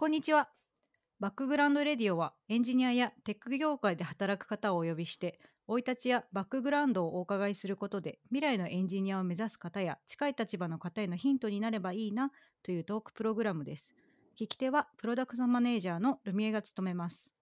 [0.00, 0.48] こんにちは。
[1.18, 12.30] バックグラウンドレディオはエンジニアやテック業界で働く方をお呼びして生い立ちやバックグラウンドをお伺いすることで未来のエンジニアを目指す方や近い立場の方へのヒントになればいいな
[12.62, 13.92] というトークプログラムです。
[14.40, 17.34] 聞き手はプロダクトマネージャーのルミエが務めます。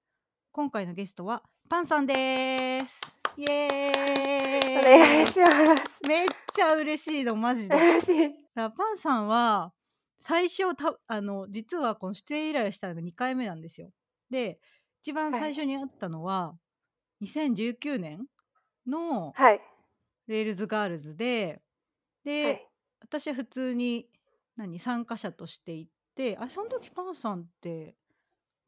[0.51, 3.03] 今回のゲストはパンさんです。
[3.37, 5.47] イエーイお願いしま
[5.87, 6.01] す。
[6.09, 7.77] めっちゃ嬉しいのマジで。
[7.77, 8.31] 嬉しい。
[8.55, 9.75] パンさんは
[10.19, 13.91] 最初たあの実はこの出演依頼をしたのが2回目なんですよ。
[14.31, 14.59] で
[15.03, 16.59] 一番はい最初に会ったのは、
[17.21, 18.27] 2019年
[18.87, 19.61] のはい。
[20.27, 21.63] レールズガールズで
[22.25, 22.67] で、はい。
[23.01, 24.09] 私は普通に
[24.57, 27.97] 何参加者として行ってあその時パンさんって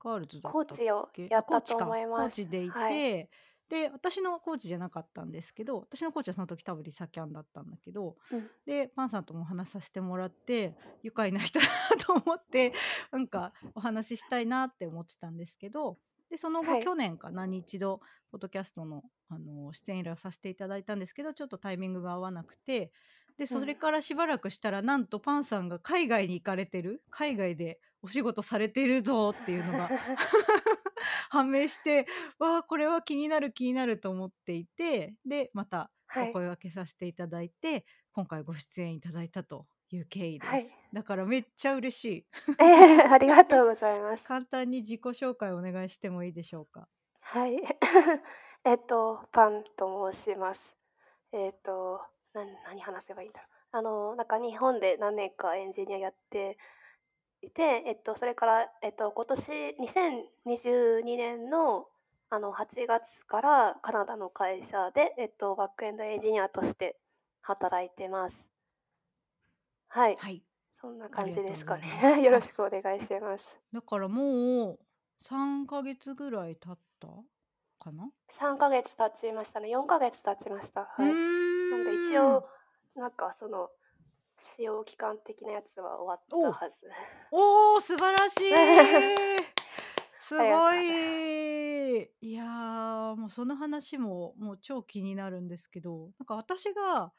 [0.00, 1.26] ガールズだったっコーチをけ？
[1.28, 2.36] やったと思います。
[2.36, 3.28] チでいて、はい。
[3.68, 8.48] で私のコーチじゃなかったんですけど私のコーチはその時多分リサキャンだったんだけどうん。
[8.66, 12.72] でパンさんともお話しさせてもらって愉快な人だなと思って
[13.10, 15.98] なんかお話ししたいなって思ってたんですけど
[16.30, 22.92] でその後、はい去年かなに一度ポッドキャストのあの出演依頼をさせていただいたんですけどちょっとタイミングが合わなくて
[23.38, 29.88] でそれからしばらくしたら、なんとパンさんが海外に行かれてる海外でお仕事されてるぞっていうのが
[31.30, 32.06] 判明して
[32.38, 36.30] わあこれは気になる気になると思っていてでまたはい。
[36.30, 42.26] お声掛けさせていただいて、今回ご出演いただいたという経緯です、はいだからめっちゃ嬉しい
[42.58, 44.24] えー、ありがとうございます。
[44.24, 46.88] 簡単に自己紹介お願いしてもいいでしょうか？
[47.20, 47.60] はい。
[48.64, 50.74] えっと、パンと申します。
[51.32, 52.00] えっと、
[52.32, 53.50] 何話せばいいんだろう。
[53.72, 56.56] あの、なんか日本で何年かエンジニアやって
[57.42, 61.86] いて、えっと、それから、えっと、今年2022年の
[62.30, 66.98] あの8月からカナダの会社で、えっと、バックエンドエンジニアとして
[67.40, 68.46] 働いてます。
[69.88, 70.16] はい。
[70.16, 70.42] はい
[70.80, 72.22] そんな感じですかありがとうございまね。
[72.26, 73.48] よろしくお願いします。
[73.72, 74.78] だからもう
[75.18, 77.08] 3ヶ月ぐらい経った
[77.80, 79.68] かな、3ヶ月経ちましたね。
[79.68, 80.84] 4ヶ月経ちました。
[80.84, 81.12] はい。
[81.12, 82.48] んなんで一応、
[82.94, 83.70] なんかその、
[84.38, 86.90] 使用期間的なやつは終わったはず。
[87.30, 88.50] おー素晴らしい。
[90.20, 92.10] すごい。
[92.20, 97.12] いやーもうその話ももう超気になるんですけどなんか私が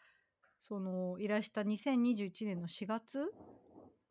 [0.59, 3.33] そのいらした2021年の4月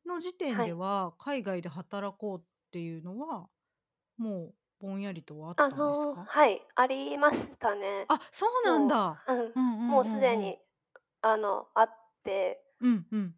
[0.07, 2.43] の時点では海外で働こうっ
[2.73, 3.49] ていうのは
[4.17, 6.25] もうぼんやりとはあったんあですの、か？
[6.25, 8.07] はい、ありましたね。
[8.09, 9.23] あそうなんだ。
[9.27, 9.39] うん。
[9.39, 9.89] うんうんうんうん。
[9.89, 10.59] もうすでに、
[11.23, 11.91] あの、あっ
[12.23, 13.37] て、うんうん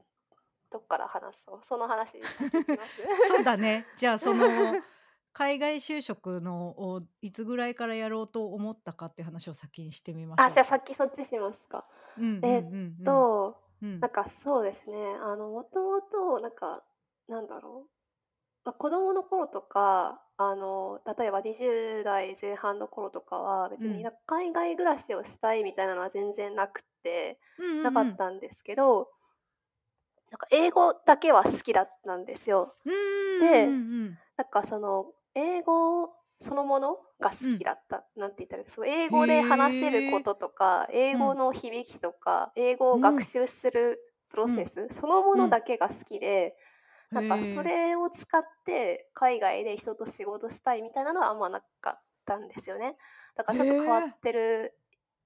[0.71, 1.61] どっから話そう？
[1.65, 2.21] その話
[3.29, 4.45] そうだねじゃあその
[5.33, 11.87] 海外就職のをいつぐらいからやろうと思ったかっていう話を先にしてみましょうあ、じゃあさっきそっちしますか。
[12.19, 12.63] うんうんうんえう
[13.03, 14.97] んと、うんなんかそうですね。
[15.21, 16.85] あの、もともと、なんか、
[17.29, 17.91] なんだろう。
[18.65, 29.11] まあ、子供の頃とか、あの、例えば20代前半の頃とかは、別うんに海外暮らしをしたいみたいなのは全然なくて、うんうんうんなかったんですけど、
[30.31, 32.75] なんか英語だけは好きだったんですよ。
[32.85, 33.77] うんでうんう
[34.07, 38.05] んなんかその、英語そのものが好きだった。
[38.17, 46.57] なんて言ったらそう英語で話せることとか、英語の響きとか、英語を学習するプロセス、そのものだけが好きで、
[47.11, 47.55] なんかへー。
[47.55, 52.97] それを使って海外で人と仕事したいみたいなのはあんまなかったんですよね。
[53.37, 54.75] だからちょっと変わってる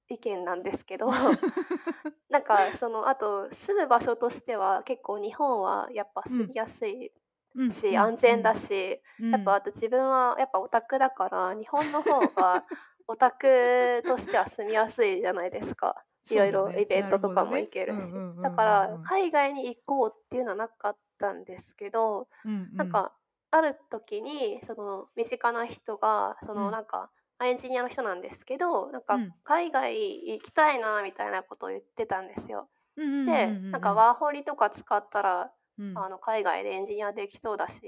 [0.09, 1.09] 意見なんですけど、
[2.29, 7.13] なんかそのあと住む場所としては結構日本はやっぱ住みやすい
[7.55, 9.31] うんし、安全だし、うん。
[9.31, 12.65] やっぱあと自分はやっぱオタクだから 日本の方が
[13.07, 16.05] オタクとしては住みやすいじゃないですか。
[16.31, 18.13] いろいろイベントとかも行けるし。
[18.43, 22.29] だから海外に行こうっていうのはなかったんですけど、
[22.77, 23.13] なんか
[23.51, 26.59] ある時にその身近な人がそうん。
[26.59, 27.11] のなんか、
[27.43, 29.35] エンジニアの人なんですけどなんかうん。
[29.43, 29.95] 海外
[30.33, 32.69] 行きたいなみたいなことを言ってたんですよ。
[32.97, 35.99] でうんなんかワーホリとか使ったらうん。
[35.99, 37.83] あの海外でエンジニアできそうだし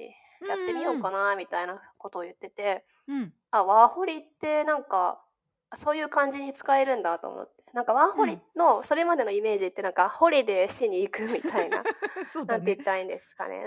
[0.46, 3.32] やってみようかなみたいなことを言っててうん。
[3.50, 5.20] あワーホリってなんか
[5.76, 11.82] そういう感じに使えるんだと思ってなんかワーホリのそれまでのイメージってなんかホリデーしに行くみたいな
[12.46, 13.66] なんて言ったらいいんですかね。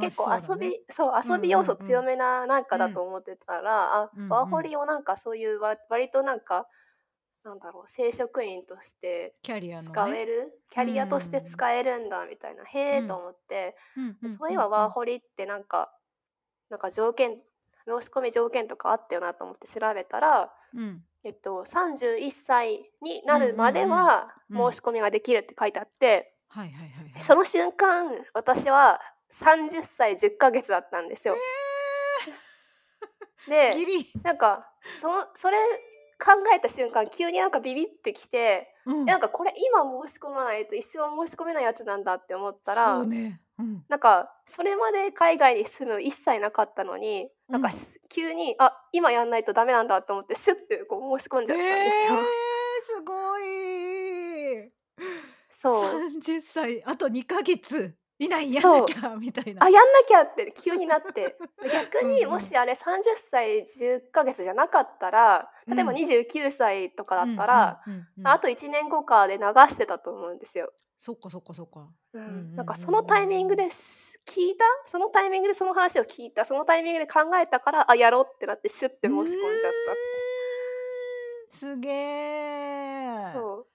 [0.00, 6.68] 結構遊び、そう、遊び要素強めななんかだと思ってたら、あうんうんワーホリをなんかそういうわ割となんか、
[7.42, 9.88] なんだろう、正職員としてキャリアのね。
[9.90, 15.92] 使える、キャリアとして使えるんだみたいな、へえうんと思って、うんうんそういえばワーホリってなんか、
[16.68, 17.42] なんか条件、
[17.86, 26.32] 申し込み条件とかあったよなと思って調べたら、うんえっと、31歳になるまでは申し込みができるって書いてあって、
[27.18, 28.98] その瞬間私は
[29.30, 31.36] 30歳10ヶ月だったんですよ。
[33.46, 34.10] でギリ。
[34.22, 34.72] なんか
[35.02, 35.58] そのそれ
[36.18, 39.04] 考えた瞬間急になんかビビってきて、うん。
[39.04, 43.42] なんかこれ今申し込まないと一生申し込めないやつなんだって思ったら、そうね。
[43.58, 43.84] うん。
[43.88, 52.18] なんかそれまで海外に住む一切なかったのに、なんかうんす急にあ今やんないとダメなんだと思ってシュッてこう申し込んじゃったんですよ。
[52.18, 54.72] えー、すごい。
[55.50, 61.36] そう30歳あと2ヶ月以内やんなきゃみたいなあやんなきゃって急になって
[61.72, 67.82] 逆にもしあれ30歳10ヶ月じゃなかったら例えばうん29歳とかだったら、
[68.24, 70.72] あと1年後かで流してたと思うんですよ。
[70.98, 71.88] そっかそっかそっか。
[72.12, 72.22] うん。
[72.22, 83.32] んうんうんなんかそのタイミングです聞いたそのタイミングでその話を聞いたそのタイミングで考えたからあやろうってなってシュッて申し込んじゃっうーんすげえた。
[83.32, 83.66] そ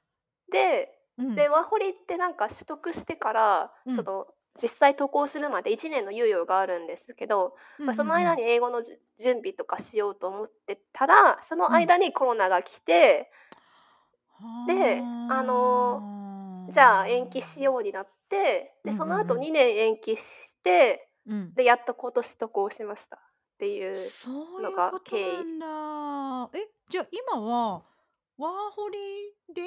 [0.49, 0.51] う。
[0.51, 1.35] でうん。
[1.35, 3.95] でワーホリってなんか取得してから、うん。
[3.95, 4.27] その
[4.61, 13.31] 実際渡航するまで1年の猶予があるんですけど、まあ、その間に英語のじ準備とかしようと思ってたらその間にコロナが来て、
[14.67, 16.22] であの
[16.69, 19.43] じゃあ延期しようになってでその後うんうん。
[19.43, 21.53] うん2年延期してうん。
[21.53, 23.19] でやっと今年渡航しましたっ
[23.57, 26.57] ていうそういうのがこと経緯なんだ。
[26.59, 27.83] えじゃあ今は
[28.37, 28.97] ワーホリ
[29.53, 29.61] で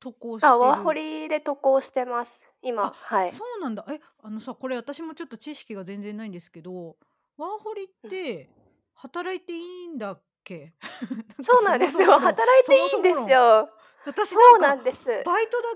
[0.00, 0.52] 渡航してる？
[0.52, 2.84] あワーホリで渡航してます今。
[2.86, 3.30] あはい。
[3.30, 3.84] そうなんだ。
[3.90, 6.96] えあのさこれ私もちょっと知識が全然ないんですけど
[7.36, 8.48] ワーホリって
[8.94, 10.72] 働いていいんだっけ？
[11.42, 12.18] そうなんですよ。
[12.18, 13.68] 働いていいんですよ
[14.06, 15.06] 私そうななんんです。
[15.06, 15.68] バイトだ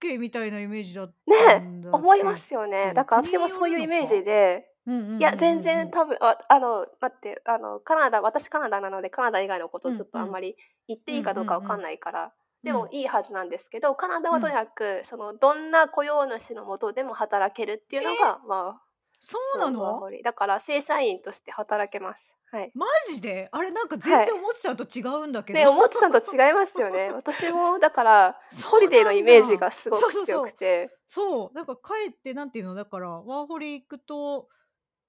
[0.00, 2.88] け OK みたいなイメージだったねんだ思いますよね。
[2.88, 4.64] けだから私もそういうイメージで。
[4.86, 12.32] うんうんうんうんいや全然多分ああの待ってあのカナダ私カナダなのでカナダ以外のことをちょっとあんまり言っていいかどうかわかんないから、
[12.62, 18.82] でもいいはずなんですけどカナダはとにかく、そのどんな雇用主のもとでも働けるっていうのがまあ
[19.20, 20.00] そうなの？
[20.24, 22.32] だから正社員として働けます。
[22.50, 22.70] はい。
[22.74, 23.48] マジで？
[23.52, 27.10] あれなんか全然思ってたのと違うんだけど、で思ってたのと違いますよね。
[27.14, 30.90] 私もだからホリデーのイメージがすごく強くて。
[31.06, 32.74] そうなんかかえってなんていうの？
[32.74, 34.48] だからワーホリ行くと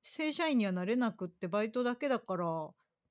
[0.04, 2.46] 正社員にはなれなくってバイトだけだから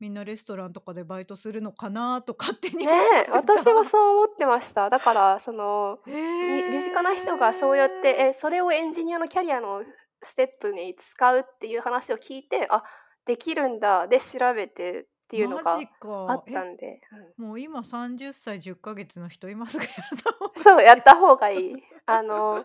[0.00, 4.90] みんなレストランとかでバイトするのかなと勝手にね私もそう思ってました。
[4.90, 9.82] だからそのへみー身近な人がそうやってえそれをエンジニアのキャリアの
[10.22, 12.82] ステップに使うっていう話を聞いてあ
[13.28, 14.08] できるんだ。
[14.08, 17.44] で調べてっていうのがあったんで、うん。
[17.44, 19.94] えもう今30歳10ヶ月の人いますがやっ
[20.25, 21.82] た方がいいそうやった方がいい。
[22.06, 22.64] あの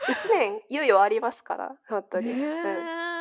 [0.00, 2.26] 1年猶予ありますから本当に。
[2.26, 2.40] ねうん。
[2.40, 3.11] え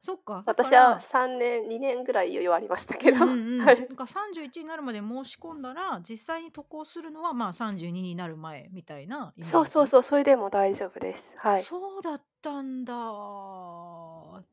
[0.00, 0.90] そっか私ら。
[0.90, 11.34] は3年2年ぐらい余裕ありましたけど、うんうん なんか31になるまで申し込んだら実際に渡航するのはまあ32になる前みたいなそうそうそうそれでも大丈夫です。
[11.36, 11.62] はい。
[11.62, 12.94] そうだったんだ。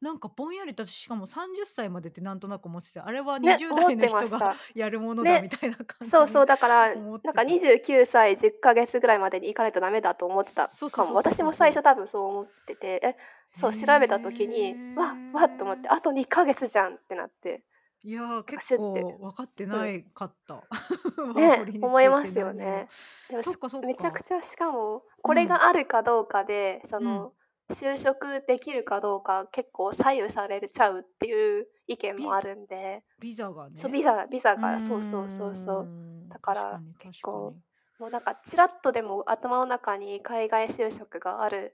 [0.02, 4.56] なんかぼんやりとしかも30歳までってなんとなく思っててあれはね20思ってまし代の人がた。
[4.76, 5.42] やるものだね。
[5.42, 11.14] みたいな感じそうそうにだからなんか29歳10ヶ月ぐらいまでに行かないとダメだと思ってたかも。
[11.16, 13.16] 私も最初多分そう思っててえ
[13.56, 17.64] そう調べた時にわわっと思ってあと2ヶ月じゃんってなって
[18.06, 22.90] いやー結構分かってないかった、 ワーね思いますよね。
[23.30, 27.32] でもめちゃくちゃしかもこれがあるかどうかで、その、
[27.70, 33.78] 就職できるかどうか結構左右されちゃうっていう意見もあるんで、ビザがね。
[33.78, 35.88] そうビザビザがそうそうそうそう。
[36.28, 37.56] だから結構
[38.00, 41.74] もうなんかちらっとでも頭の中に海外就職がある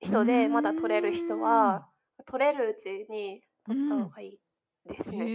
[0.00, 1.88] 人でまだ取れる人は
[2.26, 4.40] 取れるうちに取った方がいい
[4.88, 5.16] ですね。
[5.18, 5.28] うん。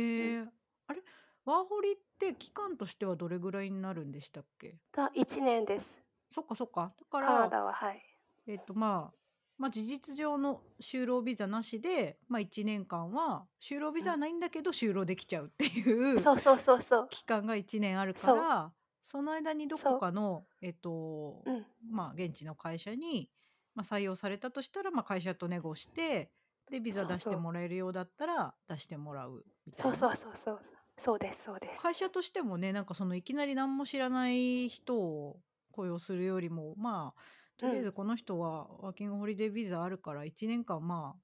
[0.44, 0.48] え。
[0.88, 1.01] あれ
[1.46, 4.78] ワーホリって期間としてはどれぐらいになるんでしたっけ？
[4.92, 6.04] だ1年です。
[6.30, 6.94] そっかそっか。
[6.98, 8.01] だかカナらダははい。
[8.48, 9.18] えっとまあ
[9.58, 17.08] まあ事実上の就労ビザなしで、まあ、1年間は就労ビザはないんだけど就労できちゃうっていうそうそうそうそう。
[17.12, 18.74] 期間が1年あるから
[19.04, 21.66] その間にどこかのえっとうん。
[21.89, 23.30] まあ現地の会社に、
[23.79, 26.29] まあ、採用されたとしたら、まあ、会社とネゴして
[26.69, 29.95] でビザ出してもらえるようだったら出してもらうみたいな。
[29.95, 30.53] そうそうそう。
[30.53, 30.59] そう
[30.98, 31.81] そうですそうです。
[31.81, 35.39] 会社としてもねなんかそのいきなり何も知らない人を
[35.71, 37.21] 雇用するよりもまあ
[37.57, 41.15] とりあえずこの人はワーキングホリデービザあるから1年間ま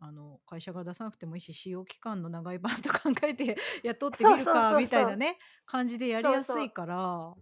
[0.00, 7.32] ああの会社が出さなくてもいいし使用期間の長い版と考えて 雇ってみるそうそうそうそうかみたいなね感じでやりやすいから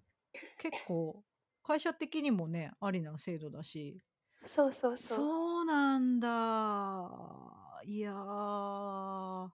[0.59, 1.25] 結構
[1.65, 3.99] 会社的にもねありな制度だし
[4.47, 5.29] そうそうそう。
[5.29, 9.53] そうなんだいや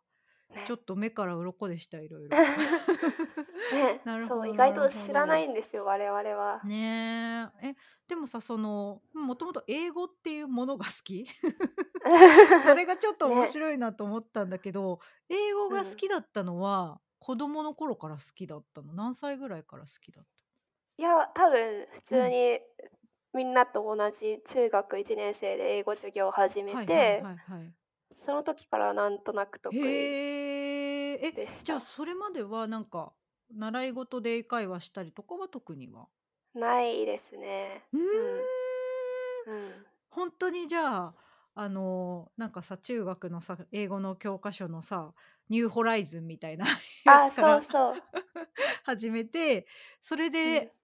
[0.64, 2.40] ちょっと目から鱗でしたいろいろ。
[3.70, 5.40] ね、 なるほそう、意外どなるほと知らなど。
[5.40, 6.62] いんですよ、我々は。
[6.62, 7.68] ねえ。
[7.68, 7.76] え、
[8.08, 11.24] でもさ、その、もともと英語っていうものが好き？
[12.58, 13.48] それがちょっと面ね。
[13.48, 15.98] 白いなと思ったんだけど、英語が好うん。
[15.98, 18.92] きだったのは、子供の頃から好きだったの？
[18.94, 20.44] 何歳ぐらいから好きだった？
[20.98, 22.26] いや、多分普うん。
[22.26, 22.60] 通に
[23.34, 27.78] みんなと同じ中学1年生で英語授業を始めはいはいて、はいはい。
[28.12, 31.26] その時からなんとなく得意へえ。
[31.28, 31.80] え、じゃあ。
[31.80, 33.14] それまではなんか、
[33.50, 36.08] 習い事で英会話したりとかは特には？
[36.54, 37.88] ないですね。
[37.92, 38.48] うん。
[39.46, 39.52] ん。
[39.52, 39.88] うん。
[40.10, 41.14] ほんとにじゃあ、
[41.54, 45.14] あの、なんかさ、中学のさ、英語の教科書のさ、
[45.48, 46.66] ニューホライズンみたいな
[47.04, 47.94] やあ、つからそうそう。
[48.84, 49.66] 始めて、
[50.00, 50.60] それうん。
[50.60, 50.74] で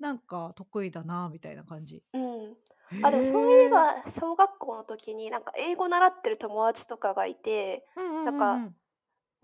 [0.00, 2.04] なんか得意だなみたいな感じ。
[2.12, 2.56] うん。
[2.90, 3.88] へあ、でもそういええ。
[4.04, 7.86] ば、小学校の時になんか英語習ってる友達とかがいて、
[8.24, 8.76] なんか、ん。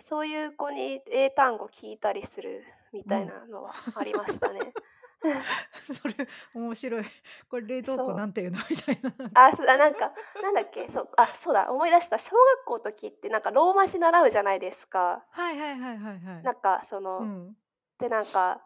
[0.01, 3.35] そういう子に英単語聞いたりするみたいうん。
[3.41, 4.77] なのはありましたね。
[5.73, 6.15] それ
[6.55, 7.05] 面白い。
[7.49, 8.15] これ冷凍庫。
[8.15, 9.11] なんていうのみたいな。
[9.35, 12.19] あ、そうだ、なんか、なんだっけ、そう、あ、そうだ、思い出した。
[12.19, 15.25] 小学校の時ってなんかローマ字習うじゃないですか。
[15.31, 16.45] はいはいはいはいはい。
[16.45, 17.57] なんかその、うん。
[17.99, 18.63] で、なんか、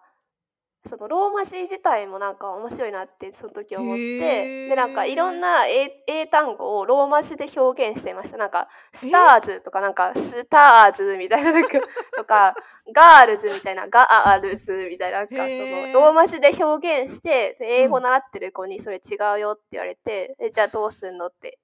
[0.89, 5.41] そのローマ字自体もなんか面白いなってその時思って、で、なんかいろん。
[5.41, 8.37] な英英単語をローマ字で表現していました。
[8.39, 9.39] なんか、スタえ？
[9.41, 11.79] ーズとかなんか、スターズみたいななんか、
[12.17, 12.57] とか、
[12.95, 16.13] ガールズみたいな、ガアールズみたいな、なんへかそのローえ。
[16.13, 18.03] マ字で表現して、で、英語うん。
[18.03, 21.59] 習ってる子にそれ違うよって言われて、 え、じゃあどうすんのって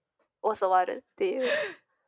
[0.58, 1.58] 教わるっていう。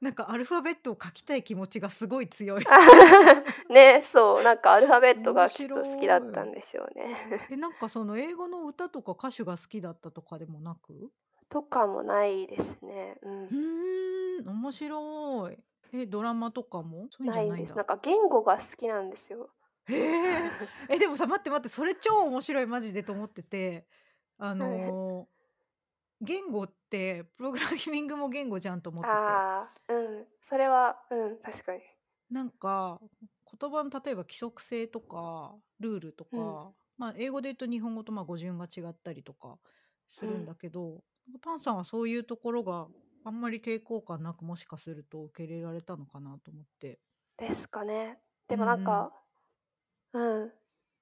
[0.00, 2.64] なんかアルファベットを書きたい気持ちがすごい強い。
[3.70, 6.44] ね、そう、なんかアルファベット面がきっと好きだった。
[6.44, 7.16] んでしょうね。
[7.48, 11.12] え、なんかその英語の歌とか歌手が好きだったとかでもなく？
[11.48, 13.16] とかもないですね。
[13.22, 13.56] うふん。
[13.56, 15.58] ーん、面白い。
[15.92, 17.08] え、ドラマとかも？
[17.10, 17.74] そういうんじないんです。
[17.74, 19.50] ゃないんか言語が好きなんですよ。
[19.88, 19.94] へ
[20.46, 20.52] え。
[20.88, 23.86] え、でもさ、待って待って、それ超面白いマジでと思ってて、
[24.38, 24.96] あはい。
[26.26, 29.44] の、言語ってプログラミングも言語じゃんと思ってて。
[29.48, 31.82] ああ、うん、それは、うん、確かに。
[32.30, 33.00] なんか、
[33.58, 39.60] 言葉の例えば規則性とかルールとうん、か、まあ、英語で言うと日本語とまあ語順が違ったりとか
[40.08, 40.46] するんうん。
[40.46, 41.04] だけど、
[41.42, 42.88] パンさんはそういうところが
[43.24, 47.00] あんまり抵抗感なく、もしかすると受け入れられたのかなと思って。
[47.38, 48.20] ですかね。
[48.48, 48.82] でうんうもなんん。
[48.82, 49.12] か、
[50.12, 50.48] うん。
[50.48, 50.52] い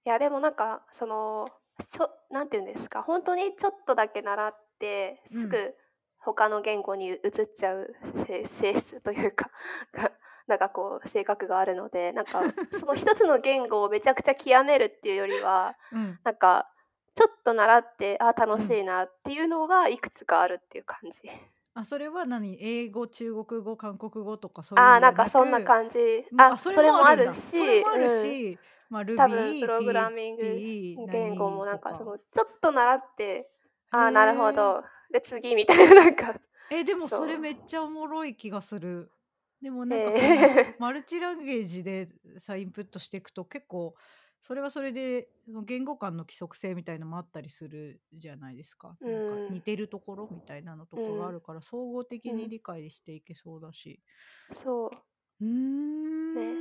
[0.08, 1.48] やでもなんか、その、
[1.80, 5.40] しょなんて言うんですか、ほんとにちょっとだけ習って、うん。
[5.40, 5.74] すぐ
[6.18, 7.20] 他の言語に移っ
[7.54, 7.94] ちゃう
[8.26, 9.50] せ性質というか、
[9.92, 10.12] が、
[10.46, 12.42] なんかこう性格があるので、なんか
[12.78, 16.18] その一つの言語をめちゃくちゃ極めるっていうよりは、うん。
[16.24, 16.70] なんか
[17.14, 18.60] ちょっと習って、あ、楽うん。
[18.60, 21.30] しいなっていうのがいくつかあるっていう感じ。
[21.74, 22.56] あ、それは何？
[22.60, 26.24] 英語、中国語、韓国語とかそういうあなんかそんな感じ。
[26.38, 27.34] あ、あ、それもあるもあるんだ。
[27.34, 28.08] それし、もあるうん。
[28.20, 28.58] し、
[28.90, 30.42] ま、多分プログラミング
[31.12, 32.18] 言語も何なんかその。
[32.18, 33.46] ちょっと習って、へ
[33.94, 34.52] ああ、なるほえ。
[34.52, 34.82] ど。
[35.12, 36.34] で、次みたいななんか、
[36.70, 37.38] え、でもそれ。
[37.38, 39.10] めっちゃおもろい気がする。
[39.60, 40.74] でもなんかそのええ。
[40.78, 42.08] マルチランゲージで
[42.38, 43.94] さ、インプットしていくと結構
[44.40, 45.28] それはそれで、
[45.64, 48.98] 言語間の規則性みたいのもあったりするじゃないですか。
[49.00, 49.48] うなんかん。
[49.48, 51.04] 似てるところみたいなのとうん。
[51.04, 52.50] かがあるから、総合的にうん。
[52.50, 54.02] 理解していけそうだし。
[54.52, 54.90] そう。
[55.40, 55.46] うー
[56.34, 56.58] ね。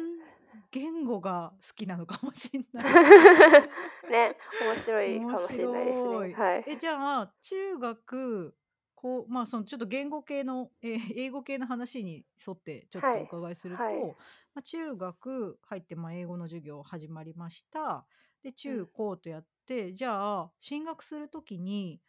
[0.57, 0.63] ん。
[0.71, 3.01] 言語が好きなのかもしんない。
[4.09, 6.29] ね、面白い面かもしれないですね。
[6.31, 6.65] はい。
[6.65, 8.57] え、じゃあ、中学、
[8.95, 13.25] こう、まあ、そのちょっと言語系の、え、英語系の話に沿ってちょっとおはい。
[13.25, 14.09] 伺いするはい。
[14.09, 14.17] と、
[14.53, 18.07] ま、中学入って、ま、英語の授業始まりました。
[18.43, 18.79] で、うん。
[18.79, 22.01] 中高とやって、じゃあ、進学する時に、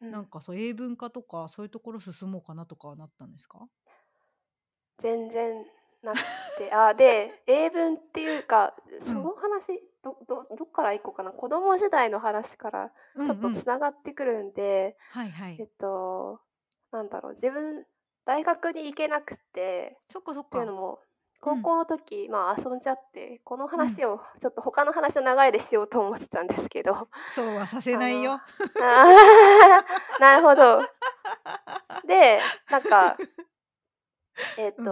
[0.00, 0.12] うん。
[0.12, 3.68] なんかそう英文化とかそういうところ進もうかなとかはなったんですか？
[4.98, 5.66] 全然
[6.02, 6.20] なく
[6.56, 9.02] て、あ、で、英文っていうか、うん。
[9.02, 11.32] その話、どどどっから行こうかな。
[11.32, 13.62] 子供時代の話からちょっとうんうん。
[13.62, 15.56] 繋がってくるんで、はいはい。
[15.58, 16.40] えっと、
[16.92, 17.84] なんだろう、自分、
[18.24, 20.48] 大学に行けなくて、そっかそっか。
[20.48, 21.00] っていうのも、
[21.40, 21.62] 高うん。
[21.62, 23.70] 校の時、まあ、遊んじゃって、このうん。
[23.70, 28.40] 話をちょっと他の話の流れでしようと思ってたんですけど、そうはさせないよ。
[28.82, 29.06] あ
[30.18, 30.80] なるほど。
[32.06, 33.16] で、なんか
[34.56, 34.86] えっ うん。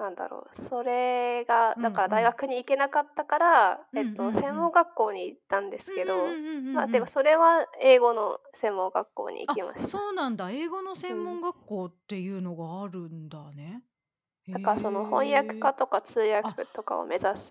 [0.00, 2.34] と、なんだろう、それが、うんうだから大ん。
[2.34, 4.70] 学に行けなかったから、うんうんえっと、専うん。
[4.70, 6.98] 門学校に行ったんですうんけど、うんうんうんうまあ、んうん。
[6.98, 10.00] でもそれは英語の専門学校に行あ、きました。
[10.00, 10.50] そうなんだ。
[10.50, 11.40] 英語の専門うん。
[11.40, 13.84] 学校っていうのがあるんだね。
[14.46, 15.70] へだからその翻訳え。
[15.70, 17.50] 家とか通あ、訳とかを目指す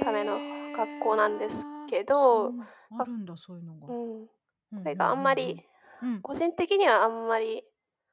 [0.00, 1.88] ためのへ学校なんですえ。
[1.88, 2.54] けど、
[2.90, 3.88] あま、るんだ、そういうのが。
[3.88, 4.28] うん、うん
[4.72, 5.62] うんうこれがあんまり、ん
[6.02, 6.12] うん。
[6.12, 6.24] うん。
[6.24, 7.64] 個人的にはあんまり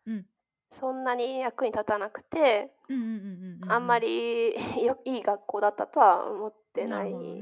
[0.05, 0.25] うん。
[0.71, 3.15] そんなに役に立たなくて、うんうんうんう
[3.59, 4.53] んうんあんまり
[4.85, 7.13] よいい学校だったとは思ってなない。
[7.13, 7.39] ん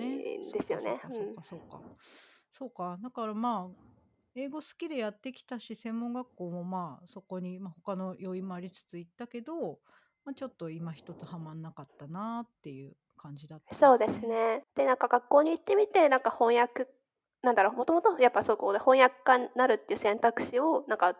[0.51, 1.01] ですよね。
[1.09, 1.81] そうかそうか
[2.51, 2.97] そうか。
[3.01, 3.87] だからまあ
[4.35, 9.79] 英語好きでやってきたし専門学校もまあそこに、まあ、他の要因もありつつ行ったけど、
[10.25, 14.19] まあ、ちょっと今一つはまんなかったなっていう感じだったんそうです。
[14.19, 14.63] ね。
[14.75, 16.87] でなんか学校に行ってみてなんか翻訳
[17.41, 21.15] なんだろうもともとやっぱそこで翻訳家になるっていう選択肢をなんか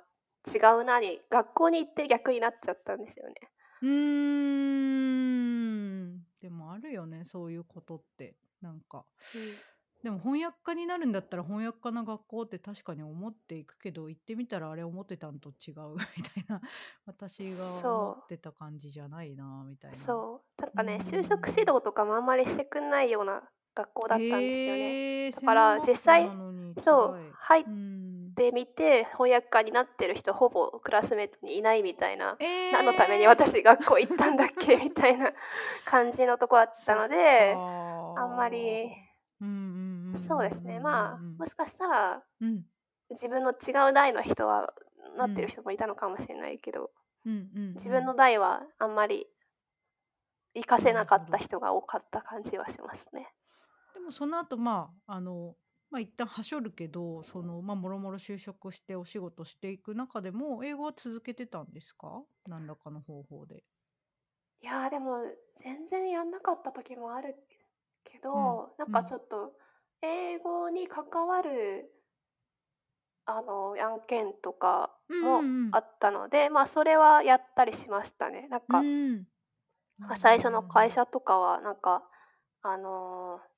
[0.53, 3.33] 違うなに学校に行って逆になっちゃったんですよね。
[3.81, 3.89] うー
[6.05, 6.23] ん。
[6.41, 8.35] でもあるよねそういうことって。
[8.61, 9.05] なんか。
[10.03, 16.61] でも翻訳家になるんだったら翻訳家の学校って確かに思っていくけど行ってみたらあれ思ってたんと違う みたいな。
[17.05, 19.97] 私がそう思ってた感じじゃないなみたいな。
[19.97, 20.61] そう。
[20.61, 23.43] なんかねうん就職指導とかもあんまりしてくんないような
[23.75, 24.39] 学校だったんですよ
[24.75, 25.31] ね。
[25.31, 26.29] だから実際
[26.79, 27.69] そうう
[28.37, 32.37] んてみて翻訳家になってる人ほぼクラスメートにいないみたいな。
[32.39, 32.71] えー。
[32.71, 35.31] 何のために私学校行ったんだっけみたいな
[35.85, 38.89] 感じのとこだったのでああんまり
[39.41, 40.79] うんうんそうですね。
[40.79, 42.63] まあうんもしかしたらうん。
[43.09, 44.73] 自分の違う代の人は
[45.17, 46.91] なってる人もいたのかもしれないけど、
[47.25, 49.27] 自分の代はあんまり
[50.53, 53.29] 活かせなかった人が多かった感じはしますね。
[53.93, 55.55] でもその後まああの
[55.89, 62.23] まあ一旦はしょるけどそのまあもろもろ就職してお仕事していく中でも英語は続けてたんですか？
[62.45, 63.63] 何らかの方法で。
[64.61, 65.23] いやーでも
[65.55, 67.35] 全然やんなかった時もある
[68.03, 69.53] けど、なんかちょっと
[70.01, 71.91] 英語に関わる
[73.25, 75.71] あの案件とかもうんうんうん。
[75.71, 78.47] あったので、まあそれはやったりしましたね。
[78.47, 79.27] なんか、うん
[80.07, 82.03] まあ最初の会社とかはなんか
[82.61, 83.56] あのー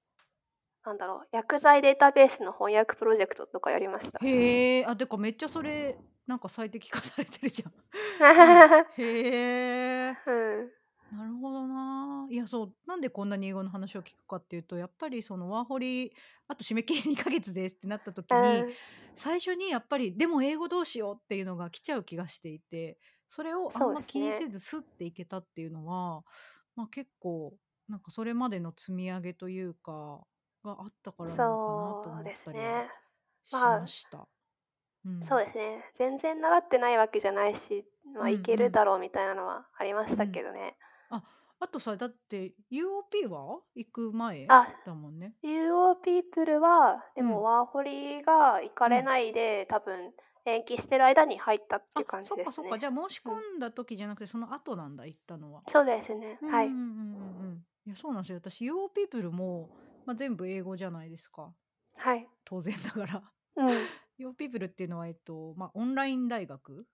[0.85, 4.19] なんだろう薬剤データベースの翻訳プロジェクトとかやりました。
[4.25, 7.73] へえあてかめっちゃそれなんか最適化されてるじゃん。
[8.97, 12.27] へえうん、なるほどな。
[12.29, 16.13] いやそうなんでこんなに英語の話を聞くかっていうとやっぱりそのワーホリ
[16.47, 18.73] あと締め切り2ヶ月ですってなった時に、うん
[19.19, 26.23] 最初にやっぱりでも英語どうしようっていうのが来ちゃう気がしていてそれをあんま気にせずスッていけたっていうのは、
[26.77, 27.53] まあ、結構
[27.89, 30.21] なんかそれまでの積み上げというか
[30.63, 32.89] があったからなのかなとそうで思ったりすね。
[33.43, 34.27] しまあました。
[35.05, 35.83] うんそうですね。
[35.95, 40.75] 全然習ってないわけじゃないし、まあ、うんいけるだろうみたいなのはありましたけどね。
[41.61, 45.33] あとさだって UOP は行く前あだもんね。
[45.43, 50.13] UO ピープルは、でうんもワーホリが行かれないで、多分
[50.45, 52.79] 延期してる間に入ったっていう感じですねそっかそっか。
[52.79, 55.63] じゃあ申し込んだ時じゃなくてその後なんだ行ったのは。
[55.67, 56.39] そうですね。
[56.49, 56.67] はい。
[56.67, 56.91] うんうんうんうん
[57.41, 57.65] うん。
[57.87, 58.37] いやそうなんですよ。
[58.37, 59.69] 私 UO ピープルも
[60.09, 61.53] まあ全部英語じゃないですか。
[61.95, 62.27] はい。
[62.43, 63.23] 当然ながら。
[63.57, 63.67] うん。
[64.17, 66.87] UO ピープルっていうのはえっとまあオンライン大学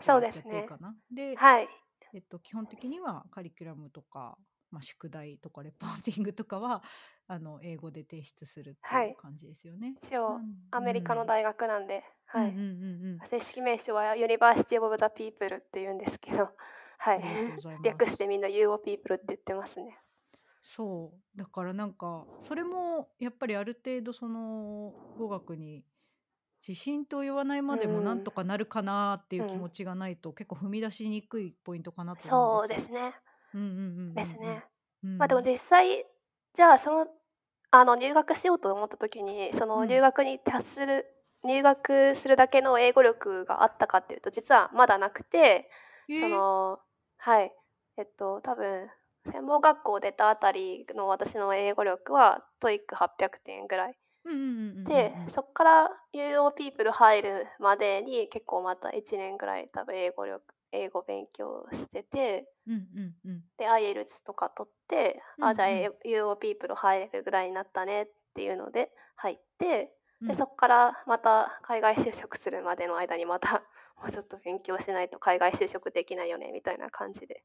[0.00, 0.78] そうですねか。
[0.78, 0.96] な。
[1.12, 1.68] で、はい。
[2.14, 4.38] えっと基本的にはカリキュラムとか
[4.70, 6.82] まあ宿題とかレポーティングとかは
[7.28, 9.96] あの英語で提出するってはいいう感じですよね。
[10.02, 12.48] 一応うん、アメリカの大学なんで、はい。
[12.48, 13.28] うんうんうんうん。
[13.28, 16.48] 正式名称は University of the People って言うんですけど、
[16.96, 17.22] はいい
[17.84, 19.98] 略してみんな UO People って言ってますね。
[20.70, 21.38] そう。
[21.38, 25.82] だからなんかそれもやっぱりある程度その語学に
[26.66, 28.20] 自信と言わないまでもうんなん。
[28.20, 29.60] とかなるかなっていう気うん。
[29.60, 32.78] 持ちがないと結構踏み出しにくいポイントかなとそう思うんですよ。
[32.78, 33.14] ですね。
[33.54, 34.14] うんうんうんうんうん。
[34.14, 34.64] ですね。
[35.04, 36.04] うんまあでも実際
[36.54, 37.06] じゃあその
[37.70, 39.88] あの入学しようと思った時にそのうん。
[39.88, 41.06] 入学に達する、
[41.44, 45.70] 入学するだけの英語力があったかっていうと実はまだなくて、
[46.12, 46.80] そえーの
[47.18, 47.52] はい。
[47.96, 48.88] えっと多分
[49.30, 53.96] 専門学校出たあたりの私の英語力は TOEIC800 点ぐらい。
[54.24, 62.46] うんうんうんうんうんで、そこから UO ピープル入るまでに結構また1年ぐらい多分英語力英語勉強してて
[63.56, 65.50] で IELTS とか取って、うんうん。
[65.50, 70.28] あじゃあ UO ピープル入れるぐらいになったねっていうので入ってうん。
[70.28, 73.62] でそこからまた海外就職するまでの間にまた
[74.00, 77.42] もうちょっと勉強しないと海外就職できないよねみたいな感じで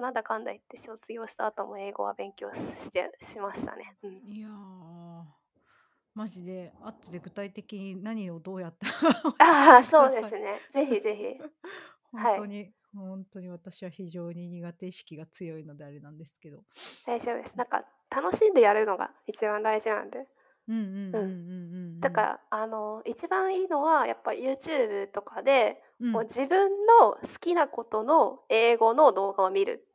[0.00, 3.96] なんだかんだ言って卒業した後も英語は勉強してしましたね。
[4.02, 5.24] うんいやー
[6.14, 8.86] マジで後で具体的に何をどうやって
[9.38, 10.60] ああそうですね。
[10.70, 11.24] ぜひぜひ。
[12.12, 16.62] 本当に、本当に私は非常に苦手意識が強いのであれなんですけど。
[17.04, 17.56] 大丈夫です。
[17.56, 20.28] なんか楽しんでやるのが一番大事なんで。
[20.68, 21.26] うんうんうんうんうんう
[21.96, 22.00] ん。
[22.00, 29.86] だからあの一番いいのはやっぱ YouTube とかで、うん、もう自分の好きなことの英語の動画を見る。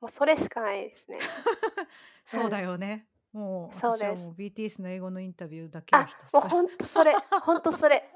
[0.00, 1.18] もうそれしかないですね。
[2.26, 3.06] そうだよね。
[3.32, 8.08] もうそうです私はもう BTS の英語のインタビューだけをあもうほんとそれほんとそれ。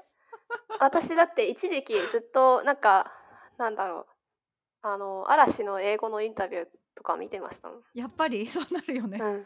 [0.79, 3.11] 私だって一時期ずっとなんか
[3.57, 4.05] なんだろう
[4.81, 7.81] あの嵐の英語のインタビューとか見てましたもん。
[7.93, 9.25] やっぱりそうなるよねう。
[9.25, 9.45] ん、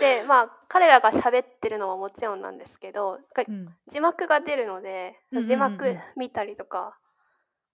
[0.00, 3.68] でまあ彼らが喋ってるのももちろんなんですけどがうん。
[3.88, 6.98] 字幕が出るのでうんうんうん字幕見たりとか、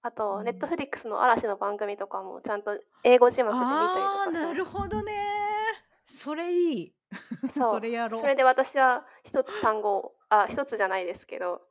[0.02, 5.12] あうんとネットフリックスの嵐の番組とかもちゃんと英語字幕で見たりとかなるほどね。
[6.04, 6.94] それいい。
[7.54, 8.20] そう それやろう。
[8.20, 11.62] それで私は一つ単語をあ一つじゃないですけど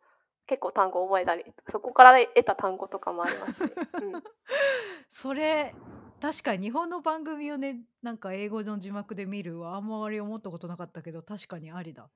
[0.47, 4.23] 結構単語を覚えたりそこから得た単語とかもありますし、うん、
[5.09, 5.75] それ
[6.21, 12.09] 確かに日本の番組をねなんか英語の字幕で見るはあんまり思ったことなかったけど確かにありだ。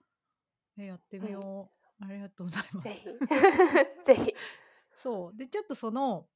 [0.77, 1.81] えやってみよう。
[2.03, 3.01] ありがとうございますぜ。
[4.03, 4.35] ひぜひ
[5.01, 5.37] そう。
[5.37, 6.27] でちょっとその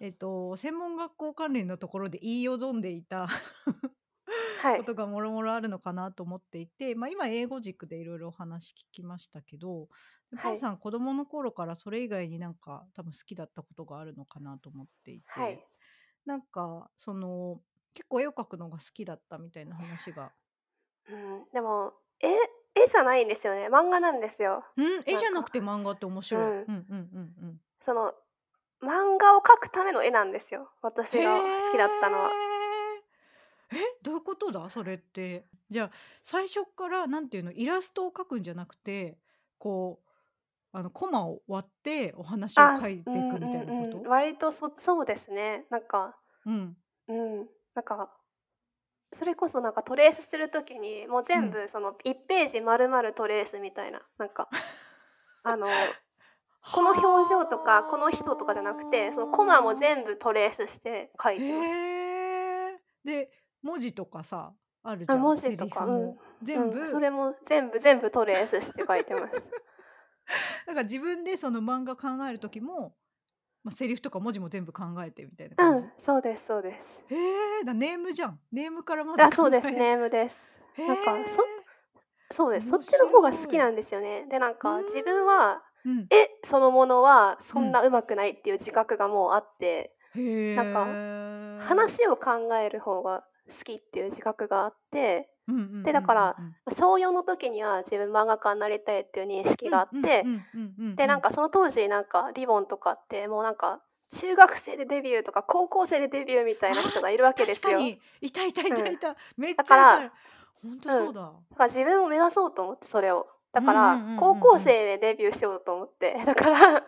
[0.00, 3.26] えっと専門学校関連のところで言いよどんでいた
[4.60, 4.78] はい。
[4.78, 9.88] ことがもろもろあるのかなと思っていて、まあ、今英語軸でいろいろお話聞きましたけど、はい。
[10.38, 15.64] パンさん子供の頃からそれ以外になんか多分好きだったことがあるのかなと思っていて、はい。
[16.24, 17.60] なんかその
[17.94, 20.32] 結構絵を描くのが好きだったみたいな話が。
[21.08, 22.28] うん、でも絵
[22.74, 23.68] 絵じゃないんですよね。
[23.68, 24.64] 漫画なんですよ。
[24.76, 26.42] うん、絵じゃなくて漫画って面白い。
[26.42, 27.41] んうんうんうん。
[27.84, 28.14] その
[28.82, 30.70] 漫画を描くための絵なんですよ。
[30.82, 32.30] 私が好きだったのは。
[33.72, 34.68] えどういうことだ？
[34.70, 35.44] それって。
[35.70, 35.90] じゃあ
[36.22, 37.52] 最初からなんていうの？
[37.52, 39.18] イラストを描くんじゃなくて
[39.58, 43.92] こうあのコマを割ってお話をあ書いていくみたいなうんうんうん。
[43.92, 45.66] こと割とそそうですね。
[45.70, 46.76] なんかうん。
[47.08, 47.48] うん。
[47.74, 48.10] なんか
[49.12, 54.00] それこそなんかトレースするときにもう全部その1ページ丸々トレースみたいな。
[54.18, 54.48] なんか
[55.44, 55.66] あの
[56.70, 61.68] この表情とかこの人とかじゃなくてそのコマも全部トレースして書いてます。
[63.04, 63.30] で
[63.62, 64.52] 文字とかさ
[64.84, 69.34] あるじゃんあ文字とかセリフも全部、うん、それも全部全部トレースして書いてます。
[70.66, 72.94] だから自分でその漫画考える時も、
[73.64, 77.02] まあ、セリフとか文字も全部考えてみたいなう感じ、ん、そうですそうです。
[77.08, 80.56] へえだネームじゃんネームからまずあ、そうですネームです。
[80.74, 81.24] へなんかー
[82.30, 82.68] そうです。
[82.68, 84.26] そっ面ちの方が好きなんですよね。
[84.26, 86.06] でなんかうん自分はうん。
[86.10, 96.36] 絵そのものはそんな上手くないっていう自覚がもうあって、へえなんか話を考える方が好きっていう自覚があってうんうんうんうんでだから
[96.70, 107.78] 小4の時には自分漫画家になりたいっていう認識があって、うんうんうんうんうんでなんかその当時なんかリボンとかってもうなんか中学生でデビューとか高校生でデビューみたいな人がいるわけですよ。
[107.78, 107.98] い
[108.30, 110.14] たいたいたいた、めっちゃいだからた
[110.62, 113.26] 本当そうだ、だから自分も目指そうと思ってそれを。
[113.52, 116.16] だから高校生でデビューしようと思って。
[116.24, 116.80] だから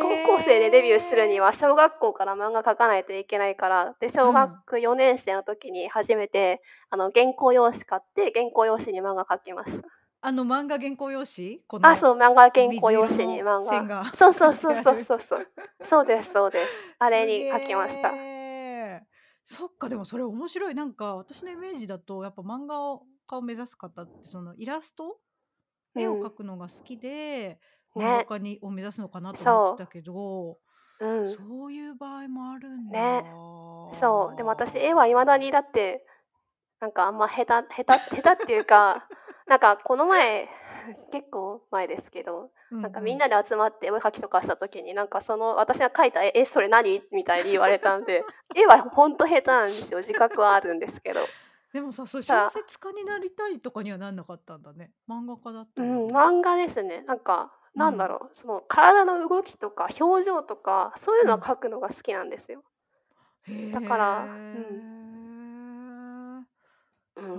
[0.00, 9.88] 高校生でデビューするには小学校から漫画描かないといけないからで小学4年生の時に初めてあの原稿用紙買って原稿用紙に漫画描きました。
[10.24, 11.60] あの漫画原稿用紙？
[11.82, 14.04] あそう漫画原稿用紙に漫画。
[14.04, 15.48] そうそうそうそうそうそう。
[15.82, 16.94] そうですそうです。
[17.00, 18.12] あれに描きました。
[19.44, 20.74] そっかでもそれ面白い。
[20.76, 25.18] なんか私のイメージだとやっぱ漫画家を目指す方ってそのイラスト
[25.96, 27.58] 絵を描くのが好きで、ね
[27.96, 30.58] 漫画家にを目指すのかなと思ってたけど、
[31.00, 31.06] う。
[31.06, 31.26] ん。
[31.26, 33.24] そういう場合もあるんだ、ね。
[34.00, 34.36] そう。
[34.36, 36.04] でも私絵はいまだにだって
[36.80, 39.06] なんかあんま下手下手下手っていうか
[39.46, 40.48] なんかこの前
[41.12, 43.18] 結構前ですけどなんかみん。
[43.18, 48.24] なで集まって絵描きとかした時になんかその私が描いた絵「えそれ何?」みたいに言われたんで
[48.56, 49.98] 絵はほんと下手なんですよ。
[49.98, 51.20] 自覚はあるんですけど、
[51.72, 54.92] でもさそ小説家になりたいとかにはなんなかったんだね。
[55.08, 57.02] 漫画家だったうん漫画ですね。
[57.06, 62.62] なんかなんだろう、その体の動きとか表情とかそういうのを描くのが好きなんですよ。
[63.48, 64.82] へだからうん。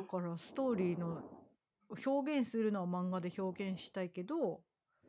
[0.08, 1.24] からストーリーの
[2.06, 4.62] 表現するのは漫画で表現したいけど、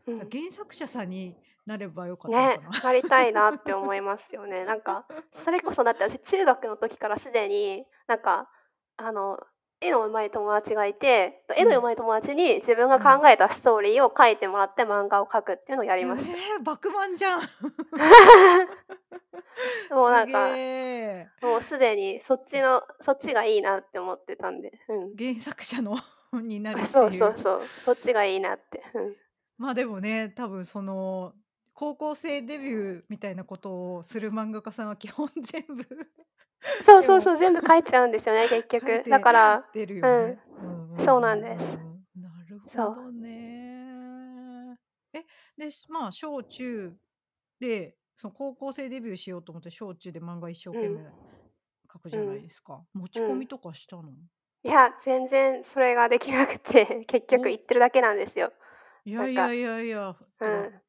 [0.07, 0.19] うん。
[0.19, 1.35] 原作者さんに
[1.65, 2.81] なればよかったのねかな。
[2.83, 4.67] なりたいなって思いますよね。
[4.67, 5.07] なんか
[5.45, 8.51] それこそだって私中学の時からすでになんか
[8.97, 9.39] あの
[9.81, 16.33] 絵の上手い友達がいて絵の上手い友達に自分が考えたストーリーを書いてもらって漫画を描くっていうのをやりました。
[16.33, 17.41] えー、バクマンじゃん。
[19.91, 20.49] もうなんか
[21.43, 25.97] もうすでにそっちのそっちがいいなって思ってたんで、うん、原作者の
[26.43, 26.93] になるっていう。
[26.93, 29.17] そうそうそうそっちがいいなって、うん、
[29.59, 31.35] まあでもね多分その
[31.75, 35.85] 高校生デビューみたいなことをする漫画家さんは基本全部
[36.83, 38.87] そうそうそう全部書いちゃうんですよね 結局。
[38.87, 40.39] てだから出るよね。
[41.01, 41.05] ん。
[41.05, 41.77] そうなんです。
[41.77, 44.79] うんなるほどね。
[45.13, 45.23] え
[45.57, 46.97] でまあ小中
[47.61, 51.05] でその高校生デビューしようと思って小中で漫画一生懸命
[51.93, 52.83] 書くじゃないですか。
[52.93, 54.11] 持ち込みとかしたの、
[54.63, 58.53] いや全然それができなくて 結局言ってるだけなんですよ。
[59.05, 60.83] いやいやいやいや、うん。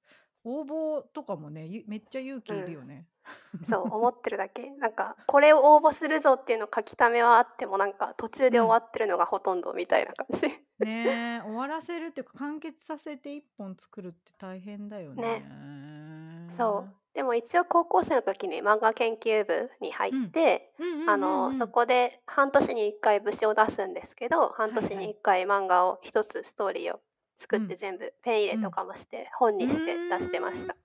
[0.43, 3.07] 応募とかもねゆめっちゃ勇気いるよね。
[3.69, 4.71] そう思ってるだけ。
[4.71, 10.47] なんかこれを応募するぞっていうの書き溜めはあってもなんか途中で終わってるのがほとんどみたいな感じ。
[10.79, 16.47] ねえ終わらせるっていうか完結させて一本作るって大変だよね。
[16.49, 16.93] そう。
[17.13, 20.87] でも一応高校生の時に漫画研究部に入って、うん。
[20.87, 26.99] うんうんうんあのそこで半年に1回部誌を出すんですけど半年に1回漫画を一つストーリーを
[27.37, 27.67] 作っうん。
[27.67, 30.75] て全部ペン入れとかもして本にして出してました。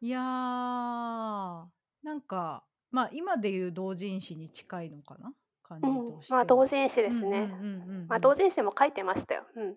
[0.00, 5.32] いやーなんかまあ今でいう同人誌に近いのかな？
[5.62, 7.26] 感じうんとしまあ同人誌ですね。
[7.26, 9.44] うんうんうんうんまあ同人誌も書いてましたよ。
[9.54, 9.74] うん。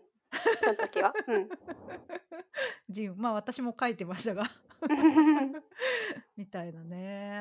[0.63, 1.13] その時は。
[1.27, 1.49] うん。
[2.89, 4.43] ジンまあ私も書いてましたが
[6.37, 7.40] みたいなね、う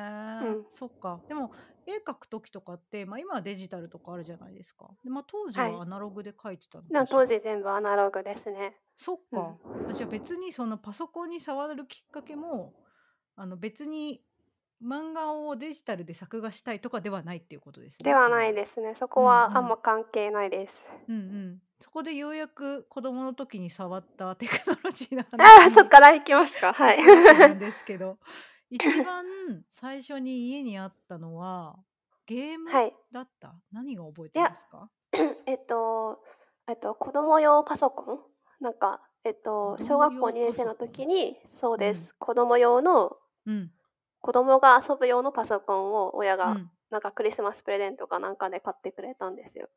[0.71, 1.51] そっかでも
[1.85, 8.75] 絵描く時とかって、まあ、今はデジタルとかあるじゃないですかで、まあ、当時はいはアナログで描いてたのかしら当時全部アナログですね。
[8.95, 9.55] そっか、
[9.89, 12.73] あじゃあ別にそのパソコンに触るきっかけも
[13.35, 14.21] あの別に
[14.83, 18.03] 漫画をデジタルで作画したいとかではないっていうことですね。
[18.03, 18.55] ではないす。
[18.55, 18.95] ですね。
[18.95, 20.75] そこうんうんはあんま関係ないです。
[21.07, 21.61] うんうん。
[21.79, 26.73] そこでようやく子供の時に触ったテクノロジーのあ話あ、そっから行きますか。
[26.73, 27.03] はい。
[27.03, 28.17] なんですけど
[28.71, 29.25] 一番
[29.69, 31.77] 最初に家にあったのは
[32.25, 32.95] ゲームはい。
[33.11, 34.89] だった、何が覚えてますか？
[35.45, 36.23] えっと、
[36.67, 38.19] えっと、子供用パソコン？
[38.61, 42.15] なんか、えっと、小学校用2年生の時に、そうです。
[42.17, 43.71] 子供用の、うん。
[44.21, 46.71] 子供が遊ぶ用のパソコンを親が、うん。
[46.91, 49.69] なんかクリスマスプレゼントかなんかで買ってくれたんですよ。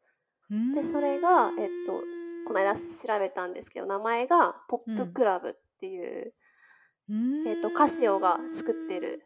[0.51, 2.01] うーんでそれがえっと
[2.47, 2.81] この間調
[3.19, 6.35] べたんですけど、名前がポップクラブっていう、
[7.11, 9.25] えっと、カシオが作ってる。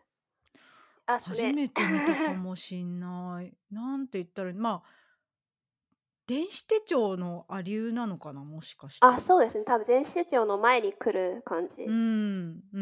[1.07, 1.47] あ、それ。
[1.49, 3.57] 初めて見たかもしんない。
[3.71, 4.99] なんて言ったらまあ
[6.27, 8.45] 電子手帳のありゅうなのかな？
[8.45, 9.07] もしかして。
[9.07, 9.65] あ、そうですね。
[9.65, 11.85] 多分電子手帳の前に来る感じ。
[11.85, 12.81] うんうんうんう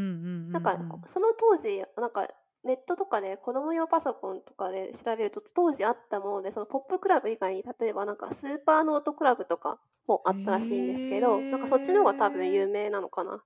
[0.48, 2.26] んなんか、その当時、なんか、
[2.64, 9.78] ネットとかで子供用パソコンとかで調べると当時あったものでそのポップクラブ以外に例えばなんかスーパーノートクラブとか
[10.08, 13.44] もあったらしいんですけどへーなんかそっちの方が多分有名なのかな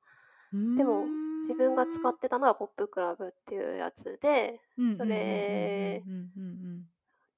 [0.54, 1.04] うんでも
[1.50, 4.60] 自分が使ってたのはポップクラブっていうやつで
[4.96, 6.02] それ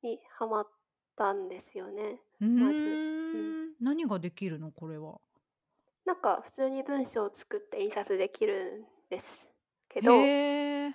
[0.03, 0.69] にハマっ
[1.17, 2.75] たんですよねまず。
[2.75, 3.73] うん。
[3.81, 5.19] 何ができるのこれは？
[6.05, 9.51] なんか普通に文章を作って印刷できるんです
[9.89, 10.93] けど、へー。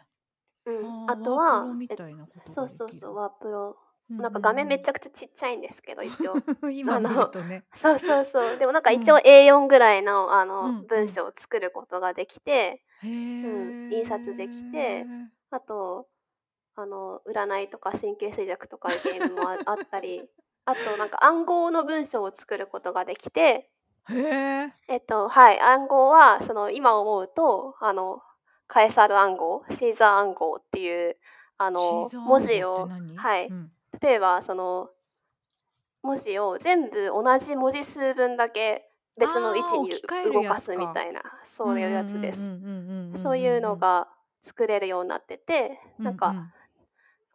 [0.65, 0.71] う
[1.05, 3.77] ん、あとはみえたいなそうそうそうワープロ
[4.09, 6.35] なんか画面めちゃくちゃちっちゃいんですけど 一応。
[6.71, 7.65] 今見るとね。
[7.75, 8.57] そうそうそう。
[8.57, 9.01] でもなんかうん。
[9.01, 15.05] 一応 A4 ぐらいのあの、うんうん文章を作ることができてへー印刷できて
[15.51, 16.07] あと
[16.75, 20.29] あの占いとか神経衰弱とかいうゲームもああったり
[20.65, 23.69] あとなんか暗号の文章を作ることができて
[24.09, 24.73] へえ。
[24.87, 28.21] えっとはい暗号はその今思うとあの
[28.67, 31.17] カエサル暗号シーザー暗号っていう
[31.57, 33.47] あの文字をはい。
[33.47, 34.89] うん例えばその
[36.03, 39.91] 文字を全部同じ文字数分だけ別の位置に
[40.33, 42.39] 動かすみたいなそういうやつです。
[43.21, 44.07] そういうのが
[44.43, 46.53] 作れるようになってて、なんかうう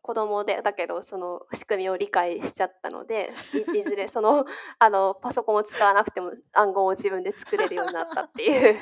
[0.02, 4.44] 子供でだけどその仕組みを理解しちゃったのでい いずれその
[4.78, 8.78] あのパソコンを使わなくても暗号を自分で作れるようになったっていう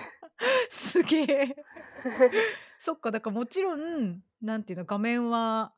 [0.69, 1.57] すげえ。
[2.79, 5.75] そっかだからもちろんなんていうの画面は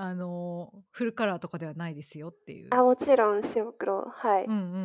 [0.00, 2.68] あのフルカラーとかではないですよっていう。
[2.70, 4.78] あもちろん白黒はい、うんうんうんう